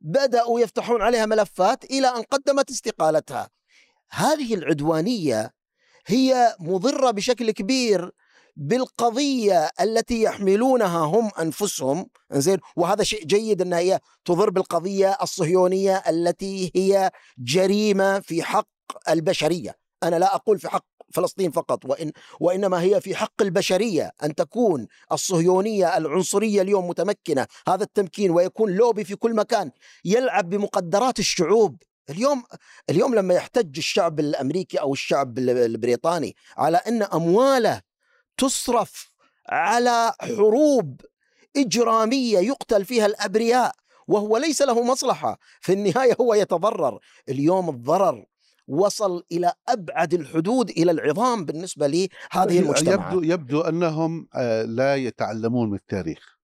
بدأوا 0.00 0.60
يفتحون 0.60 1.02
عليها 1.02 1.26
ملفات 1.26 1.84
إلى 1.84 2.08
أن 2.08 2.22
قدمت 2.22 2.70
استقالتها 2.70 3.50
هذه 4.10 4.54
العدوانية 4.54 5.54
هي 6.06 6.56
مضرة 6.60 7.10
بشكل 7.10 7.50
كبير 7.50 8.12
بالقضية 8.56 9.70
التي 9.80 10.22
يحملونها 10.22 10.98
هم 10.98 11.30
أنفسهم 11.40 12.06
زين 12.32 12.58
وهذا 12.76 13.04
شيء 13.04 13.24
جيد 13.24 13.62
إنها 13.62 13.78
هي 13.78 14.00
تضر 14.24 14.50
بالقضية 14.50 15.16
الصهيونية 15.22 16.02
التي 16.08 16.72
هي 16.76 17.10
جريمة 17.38 18.20
في 18.20 18.42
حق 18.42 18.68
البشرية. 19.08 19.76
أنا 20.02 20.16
لا 20.16 20.34
أقول 20.34 20.58
في 20.58 20.68
حق 20.68 20.86
فلسطين 21.12 21.50
فقط 21.50 21.84
وإن 21.84 22.12
وإنما 22.40 22.82
هي 22.82 23.00
في 23.00 23.14
حق 23.14 23.42
البشرية 23.42 24.12
أن 24.22 24.34
تكون 24.34 24.86
الصهيونية 25.12 25.96
العنصرية 25.96 26.62
اليوم 26.62 26.88
متمكنة. 26.88 27.46
هذا 27.68 27.82
التمكين 27.82 28.30
ويكون 28.30 28.70
لوبي 28.70 29.04
في 29.04 29.16
كل 29.16 29.34
مكان. 29.34 29.70
يلعب 30.04 30.50
بمقدرات 30.50 31.18
الشعوب. 31.18 31.82
اليوم 32.10 32.42
اليوم 32.90 33.14
لما 33.14 33.34
يحتج 33.34 33.78
الشعب 33.78 34.20
الأمريكي 34.20 34.80
أو 34.80 34.92
الشعب 34.92 35.38
البريطاني 35.38 36.36
على 36.56 36.76
إن 36.76 37.02
أمواله 37.02 37.80
تصرف 38.38 39.12
على 39.48 40.12
حروب 40.20 41.00
إجرامية 41.56 42.38
يقتل 42.38 42.84
فيها 42.84 43.06
الأبرياء 43.06 43.72
وهو 44.08 44.36
ليس 44.36 44.62
له 44.62 44.82
مصلحة. 44.82 45.38
في 45.60 45.72
النهاية 45.72 46.16
هو 46.20 46.34
يتضرر. 46.34 46.98
اليوم 47.28 47.70
الضرر 47.70 48.24
وصل 48.68 49.24
إلى 49.32 49.52
أبعد 49.68 50.14
الحدود 50.14 50.70
إلى 50.70 50.90
العظام 50.90 51.44
بالنسبة 51.44 51.86
لهذه 51.86 52.58
المجتمعات. 52.58 53.12
يبدو 53.12 53.22
يبدو 53.22 53.60
أنهم 53.60 54.28
آه، 54.34 54.62
لا 54.62 54.96
يتعلمون 54.96 55.68
من 55.70 55.76
التاريخ. 55.76 56.38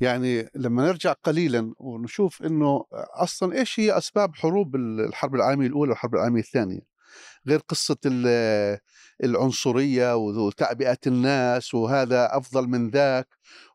يعني 0.00 0.50
لما 0.54 0.86
نرجع 0.86 1.12
قليلا 1.12 1.74
ونشوف 1.78 2.42
إنه 2.42 2.84
أصلا 3.14 3.58
إيش 3.58 3.80
هي 3.80 3.98
أسباب 3.98 4.34
حروب 4.34 4.76
الحرب 4.76 5.34
العالمية 5.34 5.66
الأولى 5.66 5.90
والحرب 5.90 6.14
العالمية 6.14 6.40
الثانية؟ 6.40 6.95
غير 7.48 7.58
قصة 7.68 7.96
ال- 8.06 8.78
العنصرية 9.24 10.16
وتعبئة 10.16 10.98
الناس 11.06 11.74
وهذا 11.74 12.36
أفضل 12.36 12.66
من 12.68 12.90
ذاك. 12.90 13.28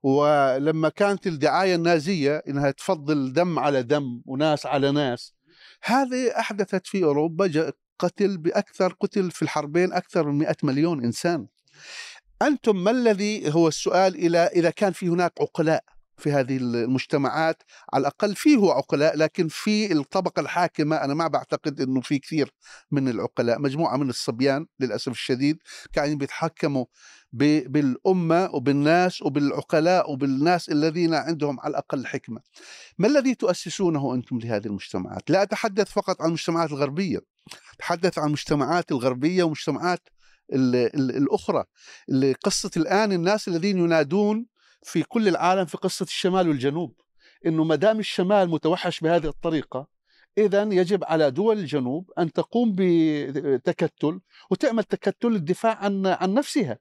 ولما 0.04 0.90
كانت 0.90 1.28
الدعاية 1.28 1.76
النازية 1.76 2.44
إنها 2.48 2.72
تفضل 2.72 3.34
دم 3.34 3.60
على 3.60 3.84
دم 3.84 4.22
وناس 4.26 4.66
على 4.66 4.92
ناس 4.92 5.34
هذه 5.84 6.40
أحدثت 6.40 6.88
في 6.88 7.04
أوروبا 7.04 7.48
ج- 7.48 7.72
قتل 8.00 8.38
بأكثر 8.38 8.94
قتل 9.00 9.32
في 9.32 9.42
الحربين 9.42 9.94
أكثر 9.94 10.28
من 10.28 10.38
100 10.38 10.56
مليون 10.64 11.04
إنسان. 11.06 11.48
أنتم 12.42 12.84
ما 12.84 12.92
الذي 12.92 13.54
هو 13.54 13.68
السؤال 13.68 14.16
إلى 14.16 14.38
إذا 14.38 14.70
كان 14.70 14.92
في 14.94 15.08
هناك 15.10 15.34
عقلاء؟ 15.42 15.84
في 16.18 16.32
هذه 16.32 16.58
المجتمعات 16.58 17.64
على 17.94 18.02
الأقل 18.02 18.36
فيه 18.36 18.72
عقلاء 18.72 19.18
لكن 19.18 19.48
في 19.48 19.92
الطبقة 19.94 20.40
الحاكمة 20.40 20.96
أنا 20.96 21.14
ما 21.14 21.28
بعتقد 21.28 21.82
إنه 21.82 22.02
في 22.02 22.20
كثير 22.20 22.54
من 22.92 23.08
العقلاء 23.10 23.60
مجموعة 23.60 23.98
من 23.98 24.10
الصبيان 24.10 24.66
للأسف 24.80 25.12
الشديد 25.12 25.58
قاعدين 25.96 26.18
بيتحكموا 26.18 26.86
ب- 27.34 27.72
بالأمة 27.72 28.50
وبالناس 28.54 29.22
وبالعقلاء 29.22 30.12
وبالناس 30.12 30.70
الذين 30.70 31.14
عندهم 31.14 31.60
على 31.60 31.72
الأقل 31.72 32.06
حكمة. 32.08 32.42
ما 32.98 33.08
الذي 33.08 33.36
تؤسسونه 33.36 34.14
أنتم 34.16 34.40
لهذه 34.40 34.66
المجتمعات؟ 34.68 35.30
لا 35.30 35.44
أتحدث 35.44 35.92
فقط 35.92 36.22
عن 36.22 36.28
المجتمعات 36.28 36.70
الغربية 36.70 37.20
أتحدث 37.76 38.18
عن 38.20 38.28
المجتمعات 38.28 38.92
الغربية 38.92 39.44
ومجتمعات 39.44 40.10
ال- 40.54 40.76
ال- 40.76 41.18
الأخرى. 41.18 41.64
اللي 42.10 42.34
قصة 42.34 42.72
الآن 42.78 43.12
الناس 43.12 43.48
الذين 43.48 43.78
ينادون 43.78 44.46
في 44.84 45.04
كل 45.04 45.28
العالم 45.28 45.66
في 45.66 45.78
قصة 45.78 46.04
الشمال 46.04 46.50
والجنوب 46.50 46.96
إنه 47.46 47.64
ما 47.64 47.76
دام 47.76 48.00
الشمال 48.00 48.50
متوحش 48.50 49.00
بهذه 49.00 49.28
الطريقة 49.28 49.88
اذا 50.38 50.64
يجب 50.64 51.04
على 51.04 51.32
دول 51.32 51.60
الجنوب 51.60 52.12
أن 52.20 52.32
تقوم 52.32 52.76
بتكتل 52.78 54.20
وتعمل 54.50 54.84
تكتل 54.84 55.28
للدفاع 55.28 55.78
عن 55.78 56.08
عن 56.08 56.34
نفسها. 56.34 56.78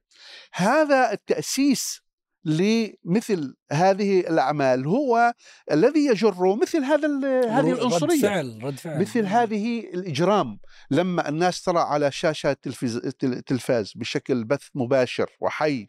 هذا 0.53 1.11
التأسيس 1.11 2.01
لمثل 2.45 3.55
هذه 3.71 4.19
الأعمال. 4.19 4.87
هو 4.87 5.33
الذي 5.71 6.05
يجر 6.05 6.55
مثل 6.55 6.83
هذا 6.83 7.07
هذه 7.49 7.71
رد 7.71 7.77
العنصرية. 7.77 8.21
فعل 8.21 8.59
رد 8.63 8.79
فعل. 8.79 9.01
مثل 9.01 9.25
هذه 9.25 9.79
الإجرام. 9.79 10.59
لما 10.91 11.29
الناس 11.29 11.61
ترى 11.61 11.79
على 11.79 12.11
التل- 12.45 13.23
التلفاز 13.23 13.93
بشكل 13.95 14.43
بث 14.43 14.67
مباشر 14.75 15.29
وحي 15.39 15.87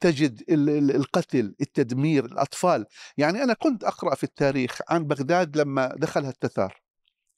تجد 0.00 0.42
ال- 0.50 0.70
ال- 0.70 0.96
القتل 0.96 1.54
التدمير 1.60 2.24
الأطفال. 2.24 2.86
يعني 3.16 3.42
أنا 3.42 3.54
كنت 3.54 3.84
أقرأ 3.84 4.14
في 4.14 4.24
التاريخ 4.24 4.78
عن 4.88 5.04
بغداد 5.04 5.56
لما 5.56 5.94
دخلها 5.96 6.30
التتار 6.30 6.82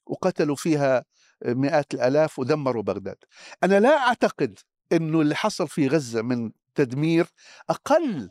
وقتلوا 0.07 0.55
فيها 0.55 1.05
مئات 1.45 1.93
الآلاف 1.93 2.39
ودمروا 2.39 2.83
بغداد. 2.83 3.17
أنا 3.63 3.79
لا 3.79 3.97
أعتقد 3.97 4.59
إنه 4.91 5.21
اللي 5.21 5.35
حصل 5.35 5.67
في 5.67 5.87
غزة 5.87 6.21
من 6.21 6.51
تدمير 6.75 7.27
أقل 7.69 8.29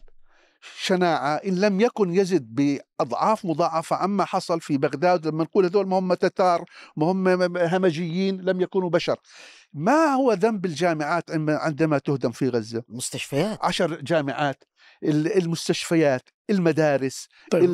شناعة 0.79 1.35
إن 1.37 1.55
لم 1.61 1.81
يكن 1.81 2.15
يزد 2.15 2.55
بأضعاف 2.55 3.45
مضاعفة 3.45 3.97
عما 3.97 4.25
حصل 4.25 4.61
في 4.61 4.77
بغداد 4.79 5.27
لما 5.27 5.45
نقول 5.45 5.65
هذول 5.65 5.87
ما 5.89 5.99
هم 5.99 6.15
تتار 6.15 6.65
ما 6.97 7.07
هم 7.07 7.29
همجيين 7.57 8.41
لم 8.41 8.61
يكونوا 8.61 8.91
بشر. 8.91 9.17
ما 9.73 10.15
هو 10.15 10.33
ذنب 10.33 10.65
الجامعات 10.65 11.31
عندما- 11.31 11.99
تهدم 11.99 12.31
في 12.31 12.49
غزة؟ 12.49 12.83
مستشفيات 12.89 13.59
عشر 13.65 14.01
جامعات 14.01 14.65
ال- 15.05 15.39
المستشفيات 15.39 16.29
المدارس 16.51 17.29
طيب 17.51 17.65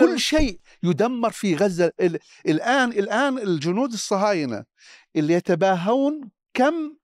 كل 0.00 0.20
شيء 0.20 0.60
يدمر 0.82 1.30
في 1.30 1.54
غزة. 1.56 1.92
ال- 2.00 2.18
الآن 2.48 2.88
الآن 2.88 3.38
الجنود 3.38 3.92
الصهاينة 3.92 4.64
اللي 5.16 5.34
يتباهون 5.34 6.30
كم 6.58 6.96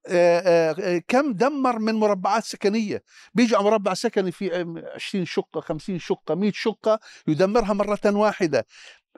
كم 1.07 1.33
دمر 1.33 1.79
من 1.79 1.95
مربعات 1.95 2.43
سكنية. 2.43 3.03
بيجي 3.33 3.55
على 3.55 3.65
مربع 3.65 3.93
سكني 3.93 4.31
في 4.31 4.61
آم، 4.61 4.83
20 4.95 5.25
شقة 5.25 5.61
50 5.61 5.99
شقة 5.99 6.35
100 6.35 6.51
شقة 6.51 6.99
يدمرها 7.27 7.73
مرة 7.73 7.99
واحدة. 8.05 8.65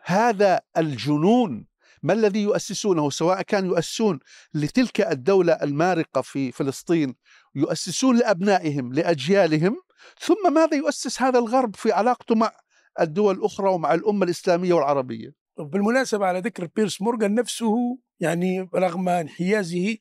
هذا 0.04 0.62
الجنون 0.78 1.67
ما 2.04 2.13
الذي 2.13 2.41
يؤسسونه؟ 2.41 3.10
سواء 3.10 3.41
كان 3.41 3.65
يؤسسون 3.65 4.19
لتلك 4.54 5.02
الدولة 5.02 5.54
المارقة 5.54 6.21
في 6.21 6.52
فلسطين 6.52 7.15
يؤسسون 7.56 8.17
لأبنائهم 8.17 8.93
لأجيالهم 8.93 9.76
ثم 10.19 10.54
ماذا 10.54 10.76
يؤسس 10.76 11.21
هذا 11.21 11.39
الغرب 11.39 11.76
في 11.76 11.91
علاقته 11.91 12.36
مع 12.36 12.52
الدول 13.00 13.36
الأخرى 13.36 13.69
ومع 13.69 13.93
الأمة 13.93 14.26
الإسلامية 14.26 14.73
والعربية؟ 14.73 15.30
بالمناسبة 15.60 16.26
على 16.26 16.39
ذكر 16.39 16.69
بيرس 16.76 17.02
مورغان 17.02 17.34
نفسه 17.34 17.97
يعني 18.19 18.69
رغم 18.76 19.10
انحيازه 19.10 19.97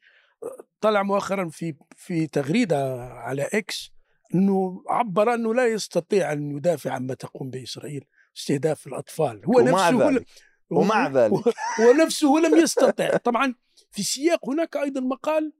طلع 0.81 1.03
مؤخرا 1.03 1.49
في 1.49 1.75
في 1.97 2.27
تغريدة 2.27 3.05
على 3.05 3.49
إكس 3.55 3.91
إنه 4.35 4.83
عبر 4.89 5.35
إنه 5.35 5.55
لا 5.55 5.67
يستطيع 5.67 6.33
أن 6.33 6.57
يدافع 6.57 6.93
عما 6.93 7.15
تقوم 7.15 7.51
به 7.51 7.62
إسرائيل 7.62 8.05
استهداف 8.37 8.87
الأطفال. 8.87 9.43
هو 9.45 9.61
ومع 9.61 9.91
نفسه 9.91 10.09
ذلك 10.11 10.27
ومع 10.71 11.09
ذلك. 11.09 11.33
هو 11.81 11.93
نفسه 12.05 12.29
لم 12.29 12.57
يستطع. 12.59 13.17
طبعا 13.17 13.55
في 13.91 14.03
سياق 14.03 14.49
هناك 14.49 14.77
أيضا 14.77 15.01
مقال 15.01 15.53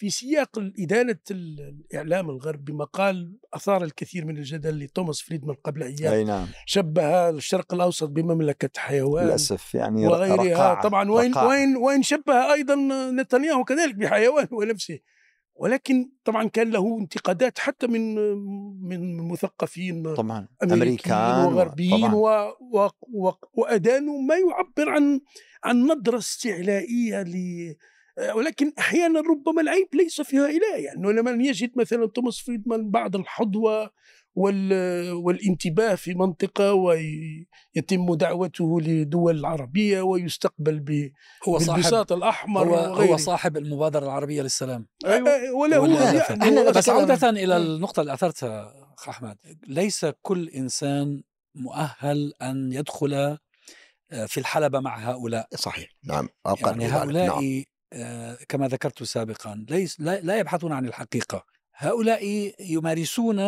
في 0.00 0.10
سياق 0.10 0.58
إدانة 0.78 1.18
الإعلام 1.30 2.30
الغربي 2.30 2.72
مقال 2.72 3.38
أثار 3.54 3.84
الكثير 3.84 4.24
من 4.24 4.38
الجدل 4.38 4.78
لتوماس 4.78 5.20
فريدمان 5.20 5.56
قبل 5.64 5.82
أيام 5.82 6.12
أي 6.12 6.24
نعم. 6.24 6.46
شبه 6.66 7.28
الشرق 7.28 7.74
الأوسط 7.74 8.08
بمملكة 8.08 8.70
حيوان 8.76 9.26
للأسف 9.26 9.74
يعني 9.74 10.06
وغيرها. 10.06 10.44
رقاعة 10.44 10.82
طبعا 10.82 11.10
وين 11.10 11.30
رقاعة. 11.32 11.48
وين 11.48 11.76
وين 11.76 12.02
شبه 12.02 12.52
أيضا 12.52 12.74
نتنياهو 13.10 13.64
كذلك 13.64 13.94
بحيوان 13.94 14.48
هو 14.52 14.62
نفسه 14.62 14.98
ولكن 15.54 16.10
طبعا 16.24 16.48
كان 16.48 16.70
له 16.70 16.98
انتقادات 17.00 17.58
حتى 17.58 17.86
من 17.86 18.14
من 18.88 19.28
مثقفين 19.28 20.14
طبعا. 20.14 20.48
أمريكان 20.62 21.44
وغربيين 21.44 22.08
طبعا. 22.08 22.14
و 22.14 22.28
و 22.60 22.88
و 23.12 23.30
وأدانوا 23.54 24.22
ما 24.22 24.34
يعبر 24.34 24.90
عن 24.90 25.20
عن 25.64 25.86
نظرة 25.86 26.18
استعلائية 26.18 27.22
ولكن 28.34 28.72
أحيانا 28.78 29.20
ربما 29.20 29.62
العيب 29.62 29.88
ليس 29.94 30.20
في 30.20 30.38
هؤلاء 30.38 30.80
يعني 30.80 31.12
لما 31.12 31.30
يجد 31.44 31.70
مثلا 31.78 32.06
توماس 32.06 32.38
فريدمان 32.40 32.90
بعض 32.90 33.16
الحظوه 33.16 33.90
وال 34.34 34.72
والانتباه 35.12 35.94
في 35.94 36.14
منطقة 36.14 36.72
ويتم 36.74 38.14
دعوته 38.14 38.80
لدول 38.80 39.38
العربيه 39.38 40.00
ويستقبل 40.02 40.80
ب- 40.80 41.12
هو 41.48 41.58
صاحب 41.58 41.76
بالبساط 41.80 42.12
الأحمر 42.12 42.68
هو, 42.68 42.72
وغيره 42.92 43.10
هو 43.12 43.16
صاصاحب 43.16 43.56
المبادرة 43.56 44.04
العربية 44.04 44.42
للسلام 44.42 44.86
أيوة. 45.06 45.52
ولا 45.54 45.76
هو. 45.76 45.86
يعني 45.86 46.70
بس 46.70 46.88
عودة 46.88 47.30
إلى. 47.30 47.56
النقطة 47.56 48.00
اللي 48.00 48.14
أثرتها 48.14 48.72
أخ 48.98 49.08
أحمد 49.08 49.36
ليس 49.66 50.06
كل 50.22 50.48
إنسان 50.48 51.22
مؤهل 51.54 52.32
أن 52.42 52.72
يدخل 52.72 53.14
آه، 53.14 54.26
في 54.26 54.38
الحلبة 54.40 54.80
مع 54.80 54.98
هؤلاء 55.10 55.46
صحيح 55.54 55.88
نعم 56.04 56.28
يعني 56.62 56.78
بذلك. 56.78 56.92
نعم. 57.28 57.64
آه، 57.92 58.38
كما 58.48 58.68
ذكرت 58.68 59.02
سابقا 59.02 59.64
ليس 59.70 60.00
لا, 60.00 60.38
يبحثون 60.38 60.72
عن 60.72 60.86
الحقيقة. 60.86 61.46
هؤلاء 61.74 62.52
يمارسون 62.60 63.38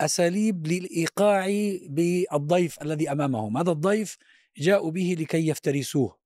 أساليب 0.00 0.66
للإيقاع 0.66 1.46
بالضيف 1.88 2.82
الذي 2.82 3.12
أمامهم. 3.12 3.56
هذا 3.56 3.70
الضيف 3.70 4.18
جاءوا 4.56 4.90
به 4.90 5.16
لكي 5.18 5.48
يفترسوه. 5.48 6.18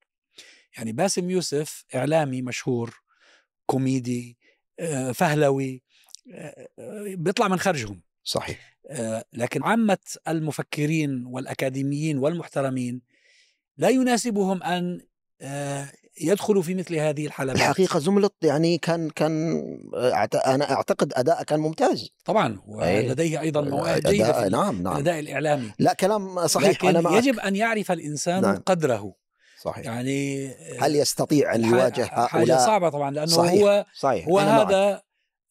يعني 0.76 0.92
باسم 0.92 1.30
يوسف 1.30 1.84
إعلامي 1.94 2.42
مشهور 2.42 3.00
كوميدي 3.66 4.38
آه، 4.80 5.12
فهلوي 5.12 5.82
آه، 6.34 6.68
بيطلع 7.14 7.48
من 7.48 7.58
خرجهم 7.58 8.02
صحيح. 8.24 8.78
لكن 9.32 9.62
عامة 9.62 9.98
المفكرين 10.28 11.26
والأكاديميين 11.26 12.18
والمحترمين 12.18 13.02
لا 13.76 13.88
يناسبهم 13.88 14.62
أن 14.62 15.00
يدخلوا 16.20 16.62
في 16.62 16.74
مثل 16.74 16.94
هذه 16.96 17.26
الحلبات. 17.26 17.56
الحقيقة 17.56 17.98
زملط 17.98 18.34
يعني 18.42 18.78
كان 18.78 19.10
كان 19.10 19.62
أنا 20.46 20.72
أعتقد 20.72 21.12
أداء 21.16 21.42
كان 21.42 21.60
ممتاز. 21.60 22.08
طبعا 22.24 22.60
أي. 22.82 23.06
ولديه 23.08 23.40
أيضا 23.40 23.60
مواهب 23.60 24.02
جيدة 24.02 24.24
أداء 24.30 24.42
في 24.44 24.48
نعم 24.50 24.82
نعم. 24.82 24.92
الأداء 24.92 25.18
الإعلامي. 25.18 25.70
لا 25.78 25.92
كلام 25.92 26.46
صحيح. 26.46 26.68
لكن 26.70 26.88
أنا 26.88 27.00
معك. 27.00 27.24
يجب 27.24 27.38
أن 27.38 27.56
يعرف 27.56 27.92
الإنسان 27.92 28.42
نعم. 28.42 28.56
قدره. 28.66 29.14
صحيح. 29.62 29.84
يعني 29.84 30.48
هل 30.80 30.96
يستطيع 30.96 31.52
ح- 31.52 31.56
يواجه 31.56 32.02
حاجة 32.04 32.28
هؤلاء 32.42 32.58
صعبة 32.66 32.88
طبعا 32.88 33.10
لأنه 33.10 33.26
صحيح. 33.26 33.62
هو 33.62 33.84
صحيح. 34.00 34.28
هو 34.28 34.40
أنا 34.40 34.64
معك. 34.64 35.02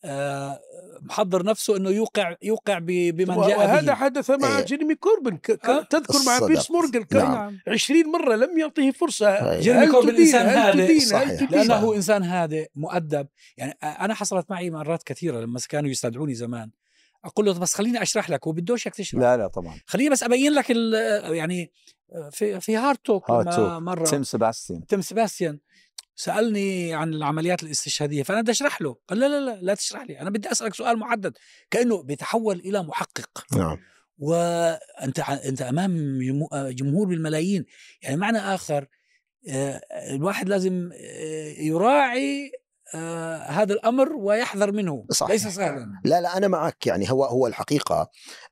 آه، 0.06 0.60
محضر 1.02 1.44
نفسه 1.46 1.78
إنه 1.78 1.90
يوقع 1.90 2.36
يوقع 2.44 2.78
بمن 2.80 3.26
جاء 3.26 3.60
وهذا 3.60 3.82
به 3.88 3.94
حدث 3.94 4.30
مع 4.32 4.58
إيه. 4.58 4.66
جيريمي 4.66 4.96
كوربن 4.96 5.38
ك- 5.38 5.52
ك- 5.52 5.66
آه. 5.70 5.82
تذكر 5.84 6.14
مع 6.26 6.34
الصدق. 6.36 6.48
بيرس 6.48 6.72
مورغان 6.72 7.04
كان 7.04 7.22
نعم. 7.24 7.60
20 7.68 8.12
مرة 8.12 8.36
لم 8.36 8.60
يعطيه 8.60 8.92
فرصة. 8.92 9.60
جيريمي 9.60 9.88
كوربن 9.92 10.16
هل 10.16 10.36
هادئ. 10.36 11.00
صحيح. 11.00 11.52
لأنه 11.52 11.96
إنسان 11.96 12.24
هادئ 12.24 12.68
مؤدب 12.76 13.28
يعني 13.58 13.78
أنا 13.84 14.14
حصلت 14.14 14.46
معي 14.52 14.70
مرات 14.70 15.04
كثيرة 15.04 15.40
لما 15.40 15.60
كانوا 15.70 15.90
يستدعوني 15.90 16.34
زمان 16.34 16.70
أقول 17.26 17.46
له 17.46 17.54
بس 17.54 17.74
خليني 17.74 18.02
أشرح 18.02 18.30
لك 18.30 18.48
وبدوش 18.48 18.88
اياك 18.88 18.96
تشرح 18.96 19.22
لا 19.22 19.38
لا 19.38 19.48
طبعا 19.48 19.80
خليني 19.86 20.10
بس 20.10 20.24
أبين 20.24 20.54
لك 20.54 20.66
ال- 20.72 21.36
يعني 21.36 21.72
في 22.32 22.60
في 22.60 22.76
هارد 22.78 22.98
توك. 22.98 23.32
مرة 23.32 24.06
تيم 24.06 24.24
سيباستيان. 24.24 24.86
تيم 24.86 25.02
سيباستيان 25.02 25.60
سألني 26.15 26.93
عن 26.93 27.13
العمليات 27.13 27.63
الاستشهادية 27.63 28.24
فأنا 28.24 28.41
بدي 28.41 28.52
أشرح 28.52 28.82
له. 28.82 28.96
قال 29.08 29.20
لا 29.20 29.28
لا 29.28 29.39
لا 29.46 29.60
لا 29.62 29.74
تشرح 29.74 30.02
لي 30.04 30.22
أنا 30.22 30.30
بدي 30.30 30.52
أسألك 30.52 30.76
سؤال 30.76 31.00
محدد 31.00 31.38
كأنه 31.72 32.04
بيتحول 32.04 32.60
إلى 32.60 32.84
محقق. 32.84 33.46
نعم. 33.58 33.78
وأنت 34.17 35.20
أنت 35.20 35.62
أمام 35.62 36.20
جمهور 36.54 37.08
بالملايين. 37.08 37.65
يعني 38.02 38.17
معنى 38.17 38.38
آخر 38.38 38.88
آه، 39.50 39.82
الواحد 40.12 40.50
لازم 40.50 40.89
آه، 40.93 41.54
يراعي 41.62 42.52
آه، 42.95 43.38
هذا 43.38 43.73
الأمر 43.73 44.13
ويحذر 44.13 44.71
منه. 44.71 45.06
صحيح. 45.12 45.32
ليس 45.32 45.47
سهلا. 45.47 46.02
لا 46.06 46.21
لا 46.21 46.38
أنا 46.38 46.47
معك. 46.47 46.88
يعني 46.88 47.12
هو 47.12 47.26
هو 47.26 47.47
الحقيقة 47.47 48.10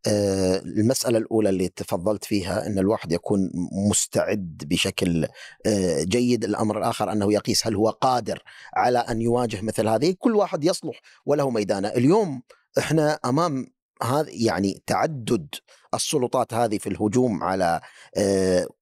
آه، 0.08 0.58
المسألة 0.58 1.18
الأولى 1.18 1.50
اللي 1.50 1.70
تفضلت 1.70 2.26
فيها 2.26 2.68
إن 2.68 2.80
الواحد 2.80 3.12
يكون 3.12 3.52
مستعد 3.90 4.64
بشكل 4.66 5.28
آه، 5.66 6.04
جيد. 6.04 6.44
الأمر 6.44 6.78
الآخر 6.78 7.12
أنه 7.12 7.34
يقيس 7.34 7.68
هل 7.68 7.76
هو 7.76 7.90
قادر 7.90 8.44
على 8.76 9.00
أن 9.00 9.22
يواجه 9.22 9.62
مثل 9.62 9.88
هذه. 9.88 10.16
كل 10.20 10.36
واحد 10.36 10.64
يصلح 10.64 11.02
وله 11.26 11.50
ميدانه. 11.50 11.88
اليوم 11.88 12.42
إحنا 12.78 13.20
أمام 13.26 13.68
هذا 14.04 14.30
يعني 14.30 14.84
تعدد 14.88 15.48
السلطات 15.94 16.54
هذه 16.54 16.78
في 16.78 16.90
الهجوم 16.90 17.44
على 17.44 17.82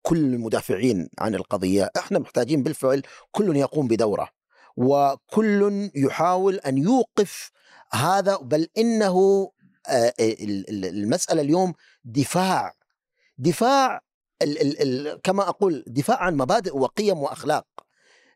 كل 0.02 0.18
المدافعين 0.18 1.10
عن 1.20 1.36
القضية. 1.36 1.90
إحنا 1.98 2.20
محتاجين 2.20 2.64
بالفعل 2.64 3.02
كل 3.32 3.58
يقوم 3.58 3.88
بدوره. 3.88 4.43
وكل 4.78 5.90
يحاول 5.96 6.56
أن 6.56 6.78
يوقف 6.78 7.52
هذا 7.92 8.38
بل 8.38 8.68
إنه 8.78 9.50
آه، 9.88 10.14
ال- 10.20 10.86
المسألة 10.86 11.42
اليوم 11.42 11.74
دفاع. 12.06 12.74
دفاع 13.38 14.02
كما 15.24 15.50
أقول 15.50 15.84
دفاع 15.88 16.18
عن 16.18 16.38
مبادئ 16.38 16.78
وقيم 16.78 17.18
وأخلاق. 17.18 17.66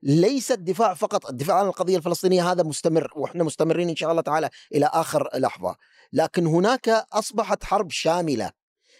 ليس 0.03 0.51
الدفاع 0.51 0.93
فقط 0.93 1.29
الدفاع 1.29 1.59
عن 1.59 1.65
القضية 1.65 1.97
الفلسطينية 1.97 2.51
هذا 2.51 2.63
مستمر 2.63 3.11
وإحنا 3.15 3.43
مستمرين 3.43 3.89
إن 3.89 3.95
شاء 3.95 4.11
الله 4.11 4.21
تعالى 4.21 4.49
إلى 4.75 4.85
آخر 4.85 5.29
لحظة. 5.35 5.75
لكن 6.13 6.47
هناك 6.47 6.89
أصبحت 6.89 7.63
حرب 7.63 7.91
شاملة. 7.91 8.51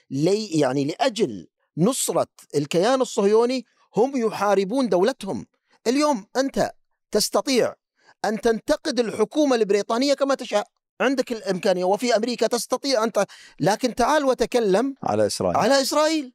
لي 0.10 0.46
يعني 0.46 0.86
لأجل 0.86 1.48
نصرة 1.78 2.28
الكيان 2.56 3.02
الصهيوني 3.02 3.66
هم 3.96 4.18
يحاربون 4.18 4.90
دولتهم. 4.90 5.46
اليوم 5.88 6.26
أنت 6.38 6.72
تستطيع 7.12 7.74
أن 8.26 8.42
تنتقد 8.42 9.00
الحكومة 9.00 9.56
البريطانية 9.56 10.14
كما 10.14 10.36
تشاء. 10.36 10.68
عندك 11.02 11.32
الإمكانية 11.32 11.84
وفي 11.84 12.16
أمريكا 12.16 12.48
تستطيع 12.48 13.04
انت 13.04 13.26
لكن 13.60 13.96
تعال 13.96 14.26
وتكلم 14.26 14.96
على 15.04 15.26
إسرائيل. 15.26 15.58
على 15.58 15.82
إسرائيل. 15.82 16.34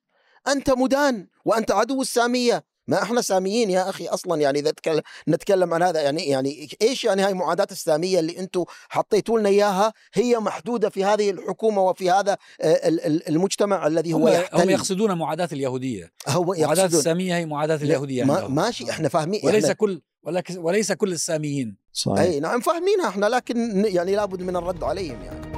أنت 0.49 0.71
مدان 0.71 1.27
وأنت 1.45 1.71
عدو 1.71 2.03
السامية. 2.03 2.65
ما 2.87 3.03
إحنا 3.03 3.21
ساميين 3.21 3.71
يا 3.71 3.89
أخي 3.91 4.07
أصلا 4.09 4.41
يعني 4.41 4.59
إذا 4.59 4.71
تكلم 4.71 5.03
نتكلم 5.29 5.75
عن 5.75 5.83
هذا 5.83 6.01
يعني 6.01 6.23
يعني 6.29 6.69
إيش 6.83 7.05
يعني 7.05 7.23
هاي 7.23 7.35
معاداة 7.35 7.67
السامية 7.71 8.19
اللي 8.19 8.39
أنتم 8.39 8.65
حطيتوا 8.89 9.39
لنا 9.39 9.49
إياها؟ 9.49 9.93
هي 10.15 10.39
محدودة 10.39 10.91
في 10.91 11.05
هذه 11.05 11.31
الحكومة 11.31 11.83
وفي 11.83 12.11
هذا 12.11 12.33
آه، 12.61 12.89
ال- 12.89 13.01
ال- 13.07 13.29
المجتمع 13.29 13.87
الذي 13.87 14.13
هو 14.13 14.29
هم, 14.29 14.35
يحتل 14.35 14.61
هم 14.61 14.71
يقصدون 14.71 15.13
معاداة 15.19 15.49
اليهودية. 15.53 16.13
هو 16.29 16.45
معاداة 16.45 16.83
يقصدون. 16.83 16.99
السامية 16.99 17.37
هي 17.37 17.47
معاداة 17.47 17.77
اليهودية 17.77 18.25
ما. 18.25 18.49
ماشي 18.49 18.91
إحنا 18.91 19.09
فاهمين 19.09 19.41
وليس 19.45 19.71
كل 19.71 20.03
ولكن 20.23 20.59
وليس 20.59 20.93
كل 20.93 21.13
الساميين. 21.13 21.77
صحيح. 21.93 22.21
أي 22.21 22.41
نعم 22.41 22.61
فاهمينها 22.61 23.09
إحنا 23.09 23.27
لكن 23.27 23.85
يعني 23.85 24.17
لابد 24.17 24.43
من 24.43 24.57
الرد 24.57 24.85
عليهم 24.85 25.23
يعني. 25.23 25.53